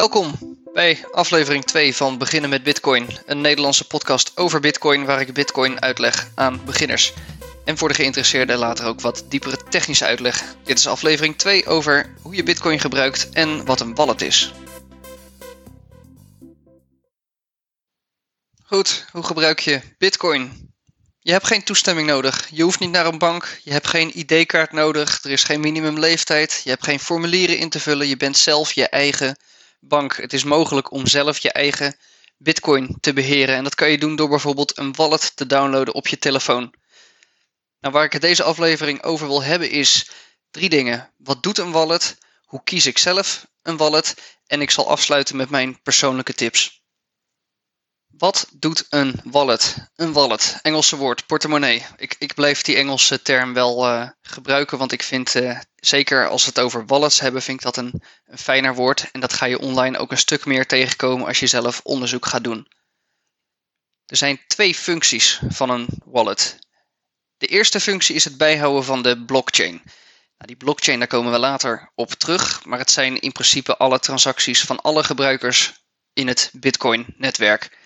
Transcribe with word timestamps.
Welkom 0.00 0.56
bij 0.72 1.04
aflevering 1.12 1.64
2 1.64 1.96
van 1.96 2.18
Beginnen 2.18 2.50
met 2.50 2.62
Bitcoin, 2.62 3.08
een 3.26 3.40
Nederlandse 3.40 3.86
podcast 3.86 4.32
over 4.36 4.60
Bitcoin 4.60 5.04
waar 5.04 5.20
ik 5.20 5.32
Bitcoin 5.32 5.80
uitleg 5.80 6.30
aan 6.34 6.64
beginners. 6.64 7.12
En 7.64 7.78
voor 7.78 7.88
de 7.88 7.94
geïnteresseerden 7.94 8.58
later 8.58 8.86
ook 8.86 9.00
wat 9.00 9.24
diepere 9.28 9.56
technische 9.68 10.04
uitleg. 10.04 10.44
Dit 10.64 10.78
is 10.78 10.86
aflevering 10.86 11.38
2 11.38 11.66
over 11.66 12.14
hoe 12.22 12.34
je 12.34 12.42
Bitcoin 12.42 12.80
gebruikt 12.80 13.28
en 13.32 13.64
wat 13.64 13.80
een 13.80 13.94
wallet 13.94 14.22
is. 14.22 14.52
Goed, 18.62 19.06
hoe 19.12 19.24
gebruik 19.24 19.58
je 19.58 19.80
Bitcoin? 19.98 20.72
Je 21.18 21.32
hebt 21.32 21.46
geen 21.46 21.64
toestemming 21.64 22.06
nodig. 22.08 22.48
Je 22.50 22.62
hoeft 22.62 22.80
niet 22.80 22.90
naar 22.90 23.06
een 23.06 23.18
bank. 23.18 23.58
Je 23.64 23.72
hebt 23.72 23.86
geen 23.86 24.18
ID-kaart 24.18 24.72
nodig. 24.72 25.24
Er 25.24 25.30
is 25.30 25.44
geen 25.44 25.60
minimumleeftijd. 25.60 26.60
Je 26.64 26.70
hebt 26.70 26.84
geen 26.84 27.00
formulieren 27.00 27.58
in 27.58 27.70
te 27.70 27.80
vullen. 27.80 28.08
Je 28.08 28.16
bent 28.16 28.36
zelf 28.36 28.72
je 28.72 28.88
eigen 28.88 29.36
bank. 29.80 30.16
Het 30.16 30.32
is 30.32 30.44
mogelijk 30.44 30.90
om 30.90 31.06
zelf 31.06 31.38
je 31.38 31.52
eigen 31.52 31.96
Bitcoin 32.36 32.96
te 33.00 33.12
beheren. 33.12 33.56
En 33.56 33.64
dat 33.64 33.74
kan 33.74 33.90
je 33.90 33.98
doen 33.98 34.16
door 34.16 34.28
bijvoorbeeld 34.28 34.78
een 34.78 34.94
wallet 34.94 35.36
te 35.36 35.46
downloaden 35.46 35.94
op 35.94 36.08
je 36.08 36.18
telefoon. 36.18 36.74
Nou, 37.80 37.94
waar 37.94 38.04
ik 38.04 38.12
het 38.12 38.22
deze 38.22 38.42
aflevering 38.42 39.02
over 39.02 39.26
wil 39.26 39.42
hebben 39.42 39.70
is 39.70 40.10
drie 40.50 40.68
dingen. 40.68 41.12
Wat 41.16 41.42
doet 41.42 41.58
een 41.58 41.72
wallet? 41.72 42.18
Hoe 42.44 42.62
kies 42.64 42.86
ik 42.86 42.98
zelf 42.98 43.46
een 43.62 43.76
wallet? 43.76 44.38
En 44.46 44.60
ik 44.60 44.70
zal 44.70 44.88
afsluiten 44.88 45.36
met 45.36 45.50
mijn 45.50 45.82
persoonlijke 45.82 46.34
tips. 46.34 46.80
Wat 48.06 48.48
doet 48.52 48.86
een 48.88 49.20
wallet? 49.24 49.76
Een 49.96 50.12
wallet, 50.12 50.58
Engelse 50.62 50.96
woord, 50.96 51.26
portemonnee. 51.26 51.86
Ik, 51.96 52.16
ik 52.18 52.34
blijf 52.34 52.62
die 52.62 52.76
Engelse 52.76 53.22
term 53.22 53.54
wel 53.54 53.86
uh, 53.86 54.08
gebruiken, 54.22 54.78
want 54.78 54.92
ik 54.92 55.02
vind, 55.02 55.34
uh, 55.34 55.60
zeker 55.80 56.28
als 56.28 56.42
we 56.42 56.48
het 56.48 56.60
over 56.60 56.86
wallets 56.86 57.20
hebben, 57.20 57.42
vind 57.42 57.58
ik 57.58 57.64
dat 57.64 57.76
een, 57.76 58.02
een 58.24 58.38
fijner 58.38 58.74
woord. 58.74 59.10
En 59.12 59.20
dat 59.20 59.32
ga 59.32 59.46
je 59.46 59.58
online 59.58 59.98
ook 59.98 60.10
een 60.10 60.18
stuk 60.18 60.44
meer 60.44 60.66
tegenkomen 60.66 61.26
als 61.26 61.40
je 61.40 61.46
zelf 61.46 61.80
onderzoek 61.84 62.26
gaat 62.26 62.44
doen. 62.44 62.68
Er 64.06 64.16
zijn 64.16 64.40
twee 64.46 64.74
functies 64.74 65.40
van 65.48 65.70
een 65.70 65.86
wallet. 66.04 66.58
De 67.36 67.46
eerste 67.46 67.80
functie 67.80 68.14
is 68.14 68.24
het 68.24 68.36
bijhouden 68.36 68.84
van 68.84 69.02
de 69.02 69.24
blockchain. 69.24 69.82
Nou, 70.40 70.46
die 70.46 70.56
blockchain, 70.56 70.98
daar 70.98 71.08
komen 71.08 71.32
we 71.32 71.38
later 71.38 71.90
op 71.94 72.10
terug, 72.10 72.64
maar 72.64 72.78
het 72.78 72.90
zijn 72.90 73.20
in 73.20 73.32
principe 73.32 73.76
alle 73.76 73.98
transacties 73.98 74.60
van 74.60 74.80
alle 74.80 75.04
gebruikers 75.04 75.72
in 76.12 76.28
het 76.28 76.50
Bitcoin-netwerk. 76.52 77.78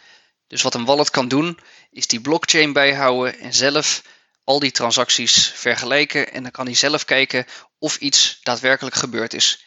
Dus 0.47 0.62
wat 0.62 0.75
een 0.75 0.84
wallet 0.84 1.11
kan 1.11 1.29
doen, 1.29 1.58
is 1.91 2.06
die 2.06 2.20
blockchain 2.20 2.73
bijhouden 2.73 3.39
en 3.39 3.55
zelf 3.55 4.03
al 4.45 4.59
die 4.59 4.70
transacties 4.70 5.53
vergelijken. 5.55 6.33
En 6.33 6.42
dan 6.42 6.53
kan 6.53 6.67
hij 6.67 6.75
zelf 6.75 7.05
kijken 7.05 7.47
of 7.78 7.97
iets 7.97 8.39
daadwerkelijk 8.42 8.97
gebeurd 8.97 9.34
is. 9.34 9.64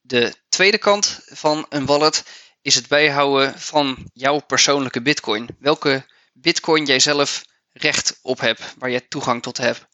De 0.00 0.34
tweede 0.48 0.78
kant 0.78 1.20
van 1.24 1.66
een 1.68 1.86
wallet 1.86 2.24
is 2.62 2.74
het 2.74 2.88
bijhouden 2.88 3.60
van 3.60 4.10
jouw 4.12 4.38
persoonlijke 4.38 5.02
bitcoin. 5.02 5.48
Welke 5.58 6.06
bitcoin 6.32 6.84
jij 6.84 7.00
zelf 7.00 7.44
recht 7.72 8.18
op 8.22 8.40
hebt, 8.40 8.74
waar 8.78 8.90
je 8.90 9.08
toegang 9.08 9.42
tot 9.42 9.56
hebt. 9.56 9.86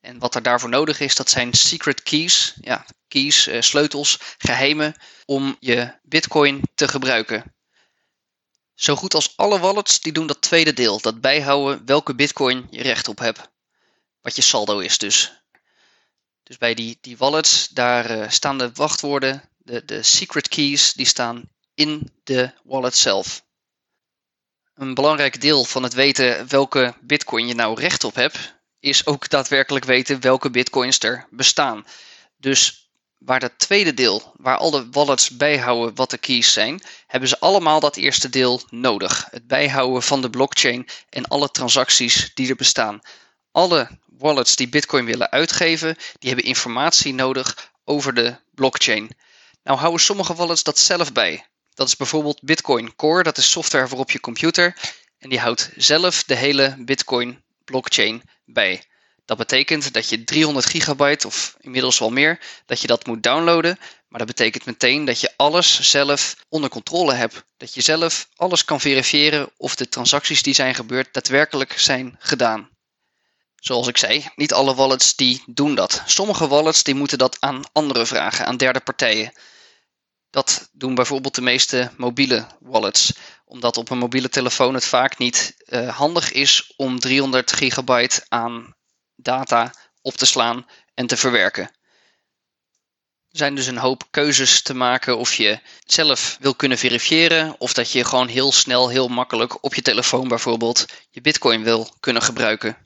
En 0.00 0.18
wat 0.18 0.34
er 0.34 0.42
daarvoor 0.42 0.68
nodig 0.68 1.00
is, 1.00 1.14
dat 1.14 1.30
zijn 1.30 1.52
secret 1.52 2.02
keys. 2.02 2.54
Ja, 2.60 2.86
keys, 3.08 3.46
eh, 3.46 3.60
sleutels, 3.60 4.18
geheimen 4.38 4.94
om 5.24 5.56
je 5.60 5.98
bitcoin 6.02 6.62
te 6.74 6.88
gebruiken. 6.88 7.54
Zo 8.82 8.96
goed 8.96 9.14
als 9.14 9.36
alle 9.36 9.58
wallets 9.58 10.00
die 10.00 10.12
doen 10.12 10.26
dat 10.26 10.40
tweede 10.40 10.72
deel, 10.72 11.00
dat 11.00 11.20
bijhouden 11.20 11.86
welke 11.86 12.14
bitcoin 12.14 12.66
je 12.70 12.82
recht 12.82 13.08
op 13.08 13.18
hebt. 13.18 13.50
Wat 14.20 14.36
je 14.36 14.42
saldo 14.42 14.78
is 14.78 14.98
dus. 14.98 15.42
Dus 16.42 16.58
bij 16.58 16.74
die, 16.74 16.98
die 17.00 17.16
wallets, 17.16 17.68
daar 17.68 18.18
uh, 18.18 18.28
staan 18.28 18.58
de 18.58 18.70
wachtwoorden, 18.72 19.48
de, 19.58 19.84
de 19.84 20.02
secret 20.02 20.48
keys, 20.48 20.92
die 20.92 21.06
staan 21.06 21.50
in 21.74 22.12
de 22.24 22.52
wallet 22.64 22.96
zelf. 22.96 23.44
Een 24.74 24.94
belangrijk 24.94 25.40
deel 25.40 25.64
van 25.64 25.82
het 25.82 25.92
weten 25.94 26.48
welke 26.48 26.94
bitcoin 27.00 27.46
je 27.46 27.54
nou 27.54 27.80
recht 27.80 28.04
op 28.04 28.14
hebt, 28.14 28.54
is 28.80 29.06
ook 29.06 29.28
daadwerkelijk 29.28 29.84
weten 29.84 30.20
welke 30.20 30.50
bitcoins 30.50 30.98
er 30.98 31.26
bestaan. 31.30 31.86
Dus 32.36 32.81
waar 33.24 33.40
dat 33.40 33.58
tweede 33.58 33.94
deel, 33.94 34.32
waar 34.36 34.56
al 34.56 34.70
de 34.70 34.88
wallets 34.90 35.36
bijhouden 35.36 35.94
wat 35.94 36.10
de 36.10 36.18
keys 36.18 36.52
zijn, 36.52 36.82
hebben 37.06 37.28
ze 37.28 37.38
allemaal 37.40 37.80
dat 37.80 37.96
eerste 37.96 38.28
deel 38.28 38.62
nodig. 38.70 39.26
Het 39.30 39.46
bijhouden 39.46 40.02
van 40.02 40.20
de 40.20 40.30
blockchain 40.30 40.88
en 41.08 41.26
alle 41.28 41.50
transacties 41.50 42.30
die 42.34 42.48
er 42.48 42.56
bestaan. 42.56 43.00
Alle 43.52 43.88
wallets 44.18 44.56
die 44.56 44.68
Bitcoin 44.68 45.04
willen 45.04 45.30
uitgeven, 45.30 45.96
die 46.18 46.28
hebben 46.28 46.46
informatie 46.46 47.14
nodig 47.14 47.72
over 47.84 48.14
de 48.14 48.36
blockchain. 48.50 49.16
Nou 49.62 49.78
houden 49.78 50.00
sommige 50.00 50.34
wallets 50.34 50.62
dat 50.62 50.78
zelf 50.78 51.12
bij. 51.12 51.46
Dat 51.74 51.86
is 51.86 51.96
bijvoorbeeld 51.96 52.42
Bitcoin 52.42 52.96
Core, 52.96 53.22
dat 53.22 53.38
is 53.38 53.50
software 53.50 53.88
voor 53.88 53.98
op 53.98 54.10
je 54.10 54.20
computer. 54.20 54.76
En 55.18 55.28
die 55.28 55.40
houdt 55.40 55.70
zelf 55.76 56.24
de 56.24 56.34
hele 56.34 56.74
Bitcoin 56.78 57.42
blockchain 57.64 58.22
bij. 58.44 58.82
Dat 59.24 59.36
betekent 59.36 59.92
dat 59.92 60.08
je 60.08 60.24
300 60.24 60.66
gigabyte 60.66 61.26
of 61.26 61.56
inmiddels 61.60 61.98
wel 61.98 62.10
meer, 62.10 62.40
dat 62.66 62.80
je 62.80 62.86
dat 62.86 63.06
moet 63.06 63.22
downloaden. 63.22 63.78
Maar 64.08 64.18
dat 64.18 64.36
betekent 64.36 64.64
meteen 64.64 65.04
dat 65.04 65.20
je 65.20 65.32
alles 65.36 65.90
zelf 65.90 66.36
onder 66.48 66.70
controle 66.70 67.12
hebt. 67.12 67.44
Dat 67.56 67.74
je 67.74 67.80
zelf 67.80 68.28
alles 68.36 68.64
kan 68.64 68.80
verifiëren 68.80 69.50
of 69.56 69.74
de 69.74 69.88
transacties 69.88 70.42
die 70.42 70.54
zijn 70.54 70.74
gebeurd 70.74 71.14
daadwerkelijk 71.14 71.78
zijn 71.78 72.16
gedaan. 72.18 72.70
Zoals 73.56 73.86
ik 73.88 73.96
zei, 73.96 74.28
niet 74.36 74.52
alle 74.52 74.74
wallets 74.74 75.16
die 75.16 75.42
doen 75.46 75.74
dat. 75.74 76.02
Sommige 76.06 76.48
wallets 76.48 76.82
die 76.82 76.94
moeten 76.94 77.18
dat 77.18 77.36
aan 77.40 77.62
anderen 77.72 78.06
vragen, 78.06 78.46
aan 78.46 78.56
derde 78.56 78.80
partijen. 78.80 79.32
Dat 80.30 80.68
doen 80.72 80.94
bijvoorbeeld 80.94 81.34
de 81.34 81.42
meeste 81.42 81.90
mobiele 81.96 82.46
wallets, 82.60 83.12
omdat 83.44 83.76
op 83.76 83.90
een 83.90 83.98
mobiele 83.98 84.28
telefoon 84.28 84.74
het 84.74 84.84
vaak 84.84 85.18
niet 85.18 85.54
uh, 85.66 85.96
handig 85.96 86.32
is 86.32 86.72
om 86.76 87.00
300 87.00 87.52
gigabyte 87.52 88.24
aan 88.28 88.74
data 89.22 89.74
op 90.02 90.14
te 90.14 90.26
slaan 90.26 90.66
en 90.94 91.06
te 91.06 91.16
verwerken. 91.16 91.70
Er 93.32 93.38
zijn 93.38 93.54
dus 93.54 93.66
een 93.66 93.78
hoop 93.78 94.04
keuzes 94.10 94.62
te 94.62 94.74
maken 94.74 95.18
of 95.18 95.34
je 95.34 95.60
zelf 95.86 96.36
wil 96.40 96.54
kunnen 96.54 96.78
verifiëren 96.78 97.54
of 97.58 97.72
dat 97.72 97.92
je 97.92 98.04
gewoon 98.04 98.28
heel 98.28 98.52
snel, 98.52 98.88
heel 98.88 99.08
makkelijk 99.08 99.64
op 99.64 99.74
je 99.74 99.82
telefoon 99.82 100.28
bijvoorbeeld 100.28 100.86
je 101.10 101.20
bitcoin 101.20 101.62
wil 101.62 101.94
kunnen 102.00 102.22
gebruiken. 102.22 102.76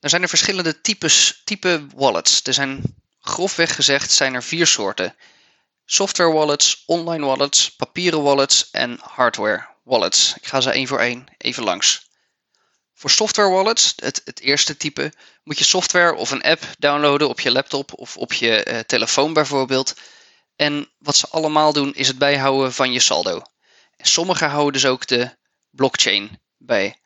Er 0.00 0.08
zijn 0.08 0.22
er 0.22 0.28
verschillende 0.28 0.80
types, 0.80 1.40
type 1.44 1.86
wallets. 1.94 2.40
Er 2.42 2.54
zijn 2.54 2.82
grofweg 3.20 3.74
gezegd 3.74 4.12
zijn 4.12 4.34
er 4.34 4.42
vier 4.42 4.66
soorten. 4.66 5.16
Software 5.84 6.32
wallets, 6.32 6.82
online 6.86 7.24
wallets, 7.26 7.76
papieren 7.76 8.22
wallets 8.22 8.70
en 8.70 8.98
hardware 9.02 9.66
wallets. 9.84 10.34
Ik 10.36 10.46
ga 10.46 10.60
ze 10.60 10.70
één 10.70 10.86
voor 10.86 10.98
één 10.98 11.26
even 11.36 11.64
langs. 11.64 12.07
Voor 12.98 13.10
software 13.10 13.48
wallets, 13.48 13.92
het, 13.96 14.20
het, 14.24 14.40
eerste 14.40 14.76
type, 14.76 15.12
moet 15.44 15.58
je 15.58 15.64
software 15.64 16.14
of 16.14 16.30
een 16.30 16.42
app 16.42 16.62
downloaden 16.78 17.28
op 17.28 17.40
je 17.40 17.52
laptop 17.52 17.92
of 17.98 18.16
op 18.16 18.32
je 18.32 18.66
uh, 18.68 18.78
telefoon 18.78 19.32
bijvoorbeeld. 19.32 19.94
En 20.56 20.90
wat 20.98 21.16
ze 21.16 21.28
allemaal 21.28 21.72
doen 21.72 21.94
is 21.94 22.08
het 22.08 22.18
bijhouden 22.18 22.72
van 22.72 22.92
je 22.92 23.00
saldo. 23.00 23.42
En 23.96 24.06
sommige 24.06 24.44
houden 24.44 24.72
dus 24.72 24.90
ook 24.90 25.06
de 25.06 25.36
blockchain 25.70 26.40
bij. 26.56 26.96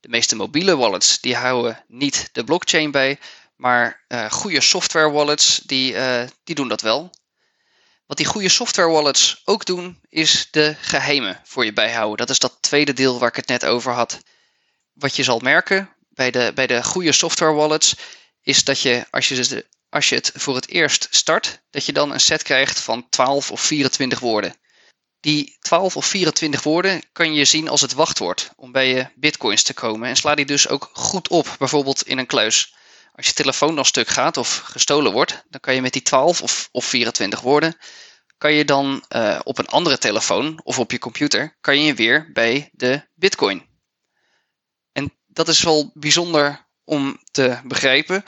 De 0.00 0.08
meeste 0.08 0.36
mobiele 0.36 0.76
wallets 0.76 1.20
die 1.20 1.36
houden 1.36 1.84
niet 1.88 2.28
de 2.32 2.44
blockchain 2.44 2.90
bij, 2.90 3.18
maar 3.56 4.04
uh, 4.08 4.30
goede 4.30 4.60
software 4.60 5.10
wallets 5.10 5.56
die, 5.56 5.92
uh, 5.92 6.22
die 6.44 6.54
doen 6.54 6.68
dat 6.68 6.80
wel. 6.80 7.10
Wat 8.06 8.16
die 8.16 8.26
goede 8.26 8.48
software 8.48 8.88
wallets 8.88 9.42
ook 9.44 9.64
doen, 9.64 10.00
is 10.08 10.48
de 10.50 10.76
geheimen 10.80 11.40
voor 11.44 11.64
je 11.64 11.72
bijhouden. 11.72 12.16
Dat 12.16 12.30
is 12.30 12.38
dat 12.38 12.58
tweede 12.60 12.92
deel 12.92 13.18
waar 13.18 13.28
ik 13.28 13.36
het 13.36 13.48
net 13.48 13.64
over 13.64 13.92
had 13.92 14.20
wat 15.02 15.16
je 15.16 15.22
zal 15.22 15.38
merken 15.38 15.90
bij 16.08 16.30
de, 16.30 16.52
bij 16.54 16.66
de 16.66 16.84
goede 16.84 17.12
software 17.12 17.52
wallets, 17.52 17.94
is 18.42 18.64
dat 18.64 18.80
je 18.80 19.06
als, 19.10 19.28
je 19.28 19.66
als 19.88 20.08
je 20.08 20.14
het 20.14 20.32
voor 20.34 20.54
het 20.54 20.68
eerst 20.68 21.08
start, 21.10 21.60
dat 21.70 21.86
je 21.86 21.92
dan 21.92 22.12
een 22.12 22.20
set 22.20 22.42
krijgt 22.42 22.80
van 22.80 23.08
12 23.08 23.50
of 23.50 23.60
24 23.60 24.18
woorden. 24.18 24.54
Die 25.20 25.56
12 25.60 25.96
of 25.96 26.06
24 26.06 26.62
woorden 26.62 27.02
kan 27.12 27.34
je 27.34 27.44
zien 27.44 27.68
als 27.68 27.80
het 27.80 27.92
wachtwoord 27.92 28.50
om 28.56 28.72
bij 28.72 28.88
je 28.88 29.08
bitcoins 29.14 29.62
te 29.62 29.74
komen. 29.74 30.08
En 30.08 30.16
sla 30.16 30.34
die 30.34 30.46
dus 30.46 30.68
ook 30.68 30.90
goed 30.92 31.28
op, 31.28 31.54
bijvoorbeeld 31.58 32.02
in 32.02 32.18
een 32.18 32.26
kluis. 32.26 32.74
Als 33.14 33.26
je 33.26 33.32
telefoon 33.32 33.74
dan 33.74 33.84
stuk 33.84 34.08
gaat 34.08 34.36
of 34.36 34.56
gestolen 34.56 35.12
wordt, 35.12 35.44
dan 35.48 35.60
kan 35.60 35.74
je 35.74 35.80
met 35.80 35.92
die 35.92 36.02
12 36.02 36.42
of, 36.42 36.68
of 36.72 36.84
24 36.84 37.40
woorden, 37.40 37.76
kan 38.38 38.52
je 38.52 38.64
dan 38.64 39.04
uh, 39.16 39.40
op 39.42 39.58
een 39.58 39.66
andere 39.66 39.98
telefoon 39.98 40.60
of 40.64 40.78
op 40.78 40.90
je 40.90 40.98
computer, 40.98 41.56
kan 41.60 41.80
je 41.80 41.94
weer 41.94 42.30
bij 42.32 42.70
de 42.72 43.08
bitcoin 43.14 43.70
dat 45.32 45.48
is 45.48 45.62
wel 45.62 45.90
bijzonder 45.94 46.66
om 46.84 47.20
te 47.30 47.60
begrijpen. 47.64 48.24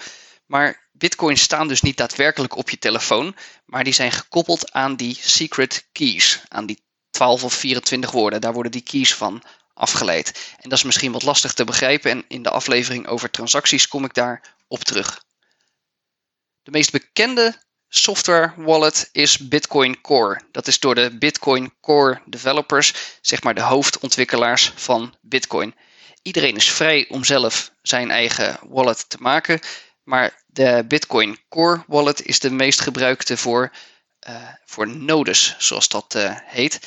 Maar 0.46 0.88
bitcoins 0.92 1.42
staan 1.42 1.68
dus 1.68 1.82
niet 1.82 1.96
daadwerkelijk 1.96 2.56
op 2.56 2.70
je 2.70 2.78
telefoon, 2.78 3.36
maar 3.66 3.84
die 3.84 3.92
zijn 3.92 4.12
gekoppeld 4.12 4.72
aan 4.72 4.96
die 4.96 5.18
secret 5.20 5.88
keys, 5.92 6.40
aan 6.48 6.66
die 6.66 6.82
12 7.10 7.44
of 7.44 7.54
24 7.54 8.10
woorden. 8.10 8.40
Daar 8.40 8.52
worden 8.52 8.72
die 8.72 8.82
keys 8.82 9.14
van 9.14 9.42
afgeleid. 9.74 10.54
En 10.60 10.68
dat 10.68 10.78
is 10.78 10.84
misschien 10.84 11.12
wat 11.12 11.22
lastig 11.22 11.52
te 11.52 11.64
begrijpen 11.64 12.10
en 12.10 12.24
in 12.28 12.42
de 12.42 12.50
aflevering 12.50 13.06
over 13.06 13.30
transacties 13.30 13.88
kom 13.88 14.04
ik 14.04 14.14
daar 14.14 14.56
op 14.68 14.84
terug. 14.84 15.24
De 16.62 16.70
meest 16.70 16.90
bekende 16.90 17.62
software 17.88 18.52
wallet 18.56 19.08
is 19.12 19.38
Bitcoin 19.38 20.00
Core. 20.00 20.40
Dat 20.52 20.66
is 20.66 20.78
door 20.78 20.94
de 20.94 21.18
Bitcoin 21.18 21.72
Core 21.80 22.22
developers, 22.26 22.94
zeg 23.20 23.42
maar 23.42 23.54
de 23.54 23.60
hoofdontwikkelaars 23.60 24.72
van 24.76 25.14
Bitcoin. 25.20 25.74
Iedereen 26.26 26.56
is 26.56 26.70
vrij 26.70 27.06
om 27.08 27.24
zelf 27.24 27.72
zijn 27.82 28.10
eigen 28.10 28.58
wallet 28.62 29.08
te 29.08 29.16
maken, 29.20 29.60
maar 30.02 30.42
de 30.46 30.84
Bitcoin 30.88 31.38
Core 31.48 31.84
wallet 31.86 32.22
is 32.22 32.38
de 32.38 32.50
meest 32.50 32.80
gebruikte 32.80 33.36
voor, 33.36 33.72
uh, 34.28 34.48
voor 34.64 34.88
nodes, 34.88 35.54
zoals 35.58 35.88
dat 35.88 36.14
uh, 36.16 36.38
heet. 36.44 36.80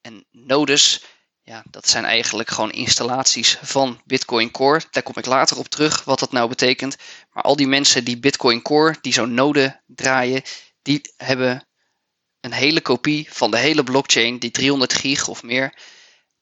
En 0.00 0.26
nodes, 0.30 1.04
ja, 1.42 1.62
dat 1.70 1.88
zijn 1.88 2.04
eigenlijk 2.04 2.50
gewoon 2.50 2.70
installaties 2.72 3.58
van 3.62 4.00
Bitcoin 4.04 4.50
Core. 4.50 4.82
Daar 4.90 5.02
kom 5.02 5.16
ik 5.16 5.26
later 5.26 5.58
op 5.58 5.68
terug 5.68 6.04
wat 6.04 6.18
dat 6.18 6.32
nou 6.32 6.48
betekent. 6.48 6.96
Maar 7.30 7.42
al 7.42 7.56
die 7.56 7.68
mensen 7.68 8.04
die 8.04 8.18
Bitcoin 8.18 8.62
Core, 8.62 8.96
die 9.00 9.12
zo'n 9.12 9.34
node 9.34 9.80
draaien, 9.86 10.42
die 10.82 11.14
hebben 11.16 11.66
een 12.40 12.52
hele 12.52 12.80
kopie 12.80 13.26
van 13.30 13.50
de 13.50 13.58
hele 13.58 13.82
blockchain, 13.82 14.38
die 14.38 14.50
300 14.50 14.92
gig 14.92 15.28
of 15.28 15.42
meer. 15.42 15.74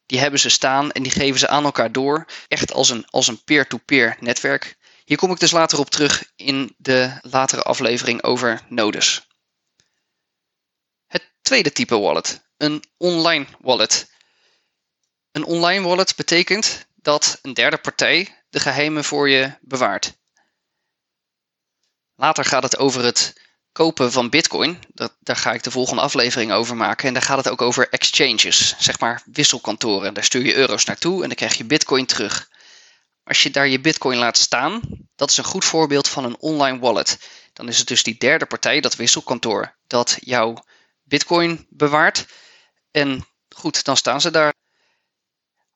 Die 0.09 0.19
hebben 0.19 0.41
ze 0.41 0.49
staan 0.49 0.91
en 0.91 1.03
die 1.03 1.13
geven 1.13 1.39
ze 1.39 1.49
aan 1.49 1.65
elkaar 1.65 1.93
door. 1.93 2.27
Echt 2.49 2.73
als 2.73 2.89
een, 2.89 3.07
als 3.11 3.29
een 3.29 3.45
peer-to-peer 3.45 4.17
netwerk. 4.21 4.77
Hier 5.05 5.17
kom 5.17 5.31
ik 5.31 5.39
dus 5.39 5.51
later 5.51 5.79
op 5.79 5.91
terug 5.91 6.33
in 6.37 6.75
de 6.77 7.19
latere 7.21 7.63
aflevering 7.63 8.23
over 8.23 8.61
nodes. 8.69 9.27
Het 11.07 11.33
tweede 11.43 11.73
type 11.73 11.99
wallet, 11.99 12.49
een 12.57 12.85
online 12.97 13.47
wallet. 13.61 14.11
Een 15.33 15.45
online 15.45 15.85
wallet 15.87 16.17
betekent 16.17 16.87
dat 16.95 17.39
een 17.43 17.55
derde 17.55 17.79
partij 17.79 18.45
de 18.49 18.61
geheimen 18.61 19.05
voor 19.05 19.29
je 19.29 19.59
bewaart. 19.61 20.19
Later 22.15 22.45
gaat 22.45 22.63
het 22.63 22.79
over 22.79 23.05
het 23.05 23.48
kopen 23.79 24.13
van 24.13 24.31
Bitcoin. 24.31 24.79
Dat, 24.95 25.17
daar 25.21 25.37
ga 25.37 25.53
ik 25.53 25.63
de 25.63 25.71
volgende 25.71 26.03
aflevering 26.03 26.53
over 26.53 26.77
maken. 26.77 27.09
En 27.09 27.15
daar 27.15 27.23
gaat 27.23 27.37
het 27.37 27.49
ook 27.49 27.63
over 27.63 27.89
exchanges, 27.89 28.75
zeg 28.79 29.01
maar 29.01 29.23
wisselkantoren. 29.33 30.15
Daar 30.15 30.25
stuur 30.25 30.45
je 30.45 30.55
euro's 30.55 30.85
naartoe 30.85 31.23
en 31.23 31.29
dan 31.29 31.37
krijg 31.37 31.55
je 31.55 31.65
Bitcoin 31.65 32.07
terug. 32.07 32.49
Als 33.25 33.43
je 33.43 33.51
daar 33.51 33.69
je 33.69 33.81
Bitcoin 33.81 34.19
laat 34.19 34.39
staan, 34.39 34.81
dat 35.17 35.31
is 35.31 35.37
een 35.37 35.45
goed 35.45 35.65
voorbeeld 35.65 36.09
van 36.09 36.25
een 36.25 36.37
online 36.39 36.79
wallet. 36.79 37.19
Dan 37.53 37.69
is 37.69 37.79
het 37.79 37.87
dus 37.87 38.03
die 38.03 38.19
derde 38.19 38.47
partij, 38.47 38.81
dat 38.81 38.97
wisselkantoor, 38.97 39.77
dat 39.87 40.17
jouw 40.21 40.65
Bitcoin 41.03 41.67
bewaart. 41.69 42.27
En 42.91 43.27
goed, 43.49 43.85
dan 43.85 43.97
staan 43.97 44.21
ze 44.21 44.31
daar. 44.31 44.55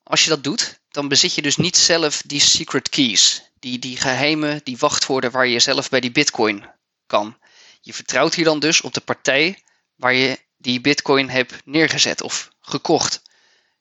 Als 0.02 0.24
je 0.24 0.28
dat 0.28 0.44
doet, 0.44 0.80
dan 0.90 1.08
bezit 1.08 1.34
je 1.34 1.42
dus 1.42 1.56
niet 1.56 1.76
zelf 1.76 2.22
die 2.26 2.40
secret 2.40 2.88
keys. 2.88 3.42
Die, 3.58 3.78
die 3.78 3.96
geheime, 3.96 4.60
die 4.64 4.78
wachtwoorden 4.78 5.30
waar 5.30 5.46
je 5.46 5.60
zelf 5.60 5.88
bij 5.88 6.00
die 6.00 6.12
bitcoin 6.12 6.66
kan. 7.06 7.36
Je 7.84 7.94
vertrouwt 7.94 8.34
hier 8.34 8.44
dan 8.44 8.58
dus 8.58 8.80
op 8.80 8.94
de 8.94 9.00
partij 9.00 9.62
waar 9.94 10.14
je 10.14 10.38
die 10.56 10.80
bitcoin 10.80 11.28
hebt 11.28 11.54
neergezet 11.64 12.22
of 12.22 12.50
gekocht. 12.60 13.22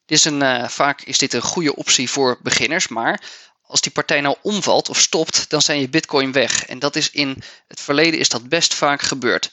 Dit 0.05 0.17
is 0.17 0.25
een, 0.25 0.41
uh, 0.41 0.67
vaak 0.67 1.01
is 1.01 1.17
dit 1.17 1.33
een 1.33 1.41
goede 1.41 1.75
optie 1.75 2.09
voor 2.09 2.39
beginners, 2.41 2.87
maar 2.87 3.21
als 3.61 3.81
die 3.81 3.91
partij 3.91 4.21
nou 4.21 4.35
omvalt 4.41 4.89
of 4.89 4.99
stopt, 4.99 5.49
dan 5.49 5.61
zijn 5.61 5.79
je 5.79 5.89
bitcoin 5.89 6.31
weg. 6.31 6.65
En 6.65 6.79
dat 6.79 6.95
is 6.95 7.09
in 7.11 7.43
het 7.67 7.79
verleden 7.79 8.19
is 8.19 8.29
dat 8.29 8.49
best 8.49 8.73
vaak 8.73 9.01
gebeurd. 9.01 9.49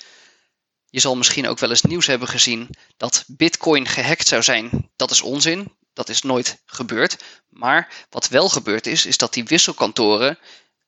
Je 0.91 1.01
zal 1.01 1.17
misschien 1.17 1.49
ook 1.49 1.59
wel 1.59 1.71
eens 1.71 1.83
nieuws 1.83 2.07
hebben 2.07 2.29
gezien 2.29 2.69
dat 2.97 3.25
bitcoin 3.27 3.87
gehackt 3.87 4.29
zou 4.29 4.43
zijn. 4.43 4.91
Dat 4.97 5.11
is 5.11 5.21
onzin. 5.21 5.77
Dat 5.93 6.09
is 6.09 6.23
nooit 6.23 6.59
gebeurd. 6.67 7.17
Maar 7.49 7.89
wat 8.11 8.29
wel 8.29 8.49
gebeurd 8.49 8.87
is, 8.87 9.07
is 9.07 9.17
dat 9.17 9.33
die 9.33 9.45
wisselkantoren 9.45 10.39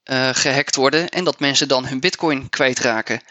uh, 0.05 0.29
gehackt 0.33 0.77
worden 0.77 1.09
en 1.09 1.25
dat 1.25 1.41
mensen 1.41 1.69
dan 1.69 1.87
hun 1.87 2.01
bitcoin 2.01 2.49
kwijtraken. 2.49 3.23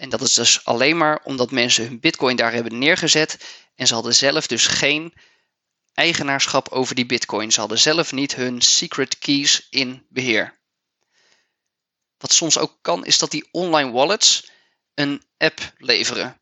En 0.00 0.08
dat 0.08 0.20
is 0.20 0.34
dus 0.34 0.64
alleen 0.64 0.96
maar 0.96 1.20
omdat 1.24 1.50
mensen 1.50 1.84
hun 1.84 2.00
bitcoin 2.00 2.36
daar 2.36 2.52
hebben 2.52 2.78
neergezet 2.78 3.38
en 3.74 3.86
ze 3.86 3.94
hadden 3.94 4.14
zelf 4.14 4.46
dus 4.46 4.66
geen 4.66 5.14
eigenaarschap 5.94 6.68
over 6.68 6.94
die 6.94 7.06
bitcoin. 7.06 7.52
Ze 7.52 7.60
hadden 7.60 7.78
zelf 7.78 8.12
niet 8.12 8.34
hun 8.34 8.60
secret 8.60 9.18
keys 9.18 9.66
in 9.70 10.06
beheer. 10.08 10.58
Wat 12.18 12.32
soms 12.32 12.58
ook 12.58 12.78
kan, 12.80 13.04
is 13.04 13.18
dat 13.18 13.30
die 13.30 13.48
online 13.50 13.90
wallets 13.90 14.50
een 14.94 15.22
app 15.36 15.72
leveren 15.76 16.40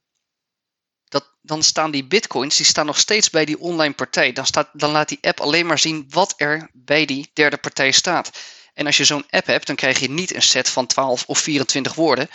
dat, 1.09 1.31
dan 1.43 1.63
staan 1.63 1.91
die 1.91 2.05
bitcoins 2.05 2.57
die 2.57 2.67
staan 2.67 2.87
nog 2.87 2.99
steeds 2.99 3.31
bij 3.31 3.45
die 3.45 3.59
online 3.59 3.95
partij. 3.95 4.33
Dan, 4.33 4.47
staat, 4.47 4.69
dan 4.73 4.91
laat 4.91 5.09
die 5.09 5.19
app 5.21 5.41
alleen 5.41 5.67
maar 5.67 5.79
zien 5.79 6.07
wat 6.09 6.35
er 6.37 6.71
bij 6.73 7.05
die 7.05 7.31
derde 7.33 7.57
partij 7.57 7.91
staat. 7.91 8.31
En 8.75 8.87
als 8.87 8.97
je 8.97 9.05
zo'n 9.05 9.27
app 9.31 9.47
hebt, 9.47 9.67
dan 9.67 9.77
krijg 9.77 9.99
je 9.99 10.11
niet 10.11 10.35
een 10.35 10.43
set 10.43 10.69
van 10.69 10.87
12 10.87 11.25
of 11.27 11.39
24 11.39 11.95
woorden. 11.95 12.29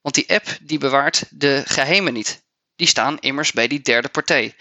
Want 0.00 0.14
die 0.14 0.30
app 0.30 0.58
die 0.62 0.78
bewaart 0.78 1.24
de 1.30 1.62
geheimen 1.66 2.12
niet. 2.12 2.42
Die 2.76 2.86
staan 2.86 3.18
immers 3.18 3.52
bij 3.52 3.68
die 3.68 3.80
derde 3.80 4.08
partij. 4.08 4.56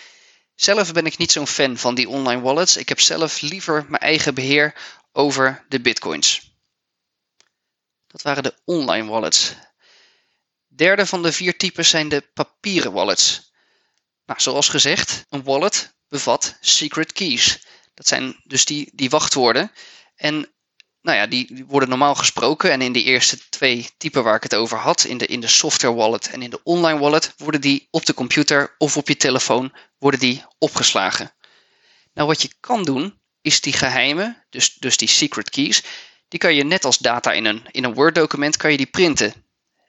Zelf 0.55 0.91
ben 0.91 1.05
ik 1.05 1.17
niet 1.17 1.31
zo'n 1.31 1.47
fan 1.47 1.77
van 1.77 1.95
die 1.95 2.09
online 2.09 2.41
wallets. 2.41 2.77
Ik 2.77 2.89
heb 2.89 2.99
zelf 2.99 3.41
liever 3.41 3.85
mijn 3.87 4.01
eigen 4.01 4.33
beheer 4.33 4.75
over 5.11 5.65
de 5.69 5.81
bitcoins. 5.81 6.57
Dat 8.07 8.21
waren 8.21 8.43
de 8.43 8.53
online 8.65 9.09
wallets 9.09 9.53
derde 10.79 11.05
van 11.05 11.23
de 11.23 11.31
vier 11.31 11.57
types 11.57 11.89
zijn 11.89 12.09
de 12.09 12.21
papieren 12.33 12.91
wallets. 12.91 13.51
Nou, 14.25 14.39
zoals 14.39 14.69
gezegd, 14.69 15.25
een 15.29 15.43
wallet 15.43 15.93
bevat 16.07 16.57
secret 16.59 17.13
keys. 17.13 17.65
Dat 17.93 18.07
zijn 18.07 18.41
dus 18.43 18.65
die, 18.65 18.89
die 18.93 19.09
wachtwoorden. 19.09 19.71
En 20.15 20.53
nou 21.01 21.17
ja, 21.17 21.27
die 21.27 21.65
worden 21.67 21.89
normaal 21.89 22.15
gesproken. 22.15 22.71
En 22.71 22.81
in 22.81 22.93
de 22.93 23.03
eerste 23.03 23.49
twee 23.49 23.89
typen 23.97 24.23
waar 24.23 24.35
ik 24.35 24.43
het 24.43 24.55
over 24.55 24.77
had, 24.77 25.03
in 25.03 25.17
de, 25.17 25.25
in 25.25 25.39
de 25.39 25.47
software 25.47 25.93
wallet 25.93 26.29
en 26.29 26.41
in 26.41 26.49
de 26.49 26.63
online 26.63 26.99
wallet, 26.99 27.33
worden 27.37 27.61
die 27.61 27.87
op 27.91 28.05
de 28.05 28.13
computer 28.13 28.75
of 28.77 28.97
op 28.97 29.07
je 29.07 29.17
telefoon 29.17 29.75
worden 29.97 30.19
die 30.19 30.43
opgeslagen. 30.57 31.33
Nou, 32.13 32.27
wat 32.27 32.41
je 32.41 32.49
kan 32.59 32.83
doen, 32.83 33.19
is 33.41 33.61
die 33.61 33.73
geheimen, 33.73 34.45
dus, 34.49 34.73
dus 34.73 34.97
die 34.97 35.07
secret 35.07 35.49
keys, 35.49 35.83
die 36.27 36.39
kan 36.39 36.55
je 36.55 36.63
net 36.63 36.85
als 36.85 36.97
data 36.97 37.31
in 37.31 37.45
een, 37.45 37.67
in 37.71 37.83
een 37.83 37.93
Word 37.93 38.15
document, 38.15 38.57
kan 38.57 38.71
je 38.71 38.77
die 38.77 38.85
printen. 38.85 39.33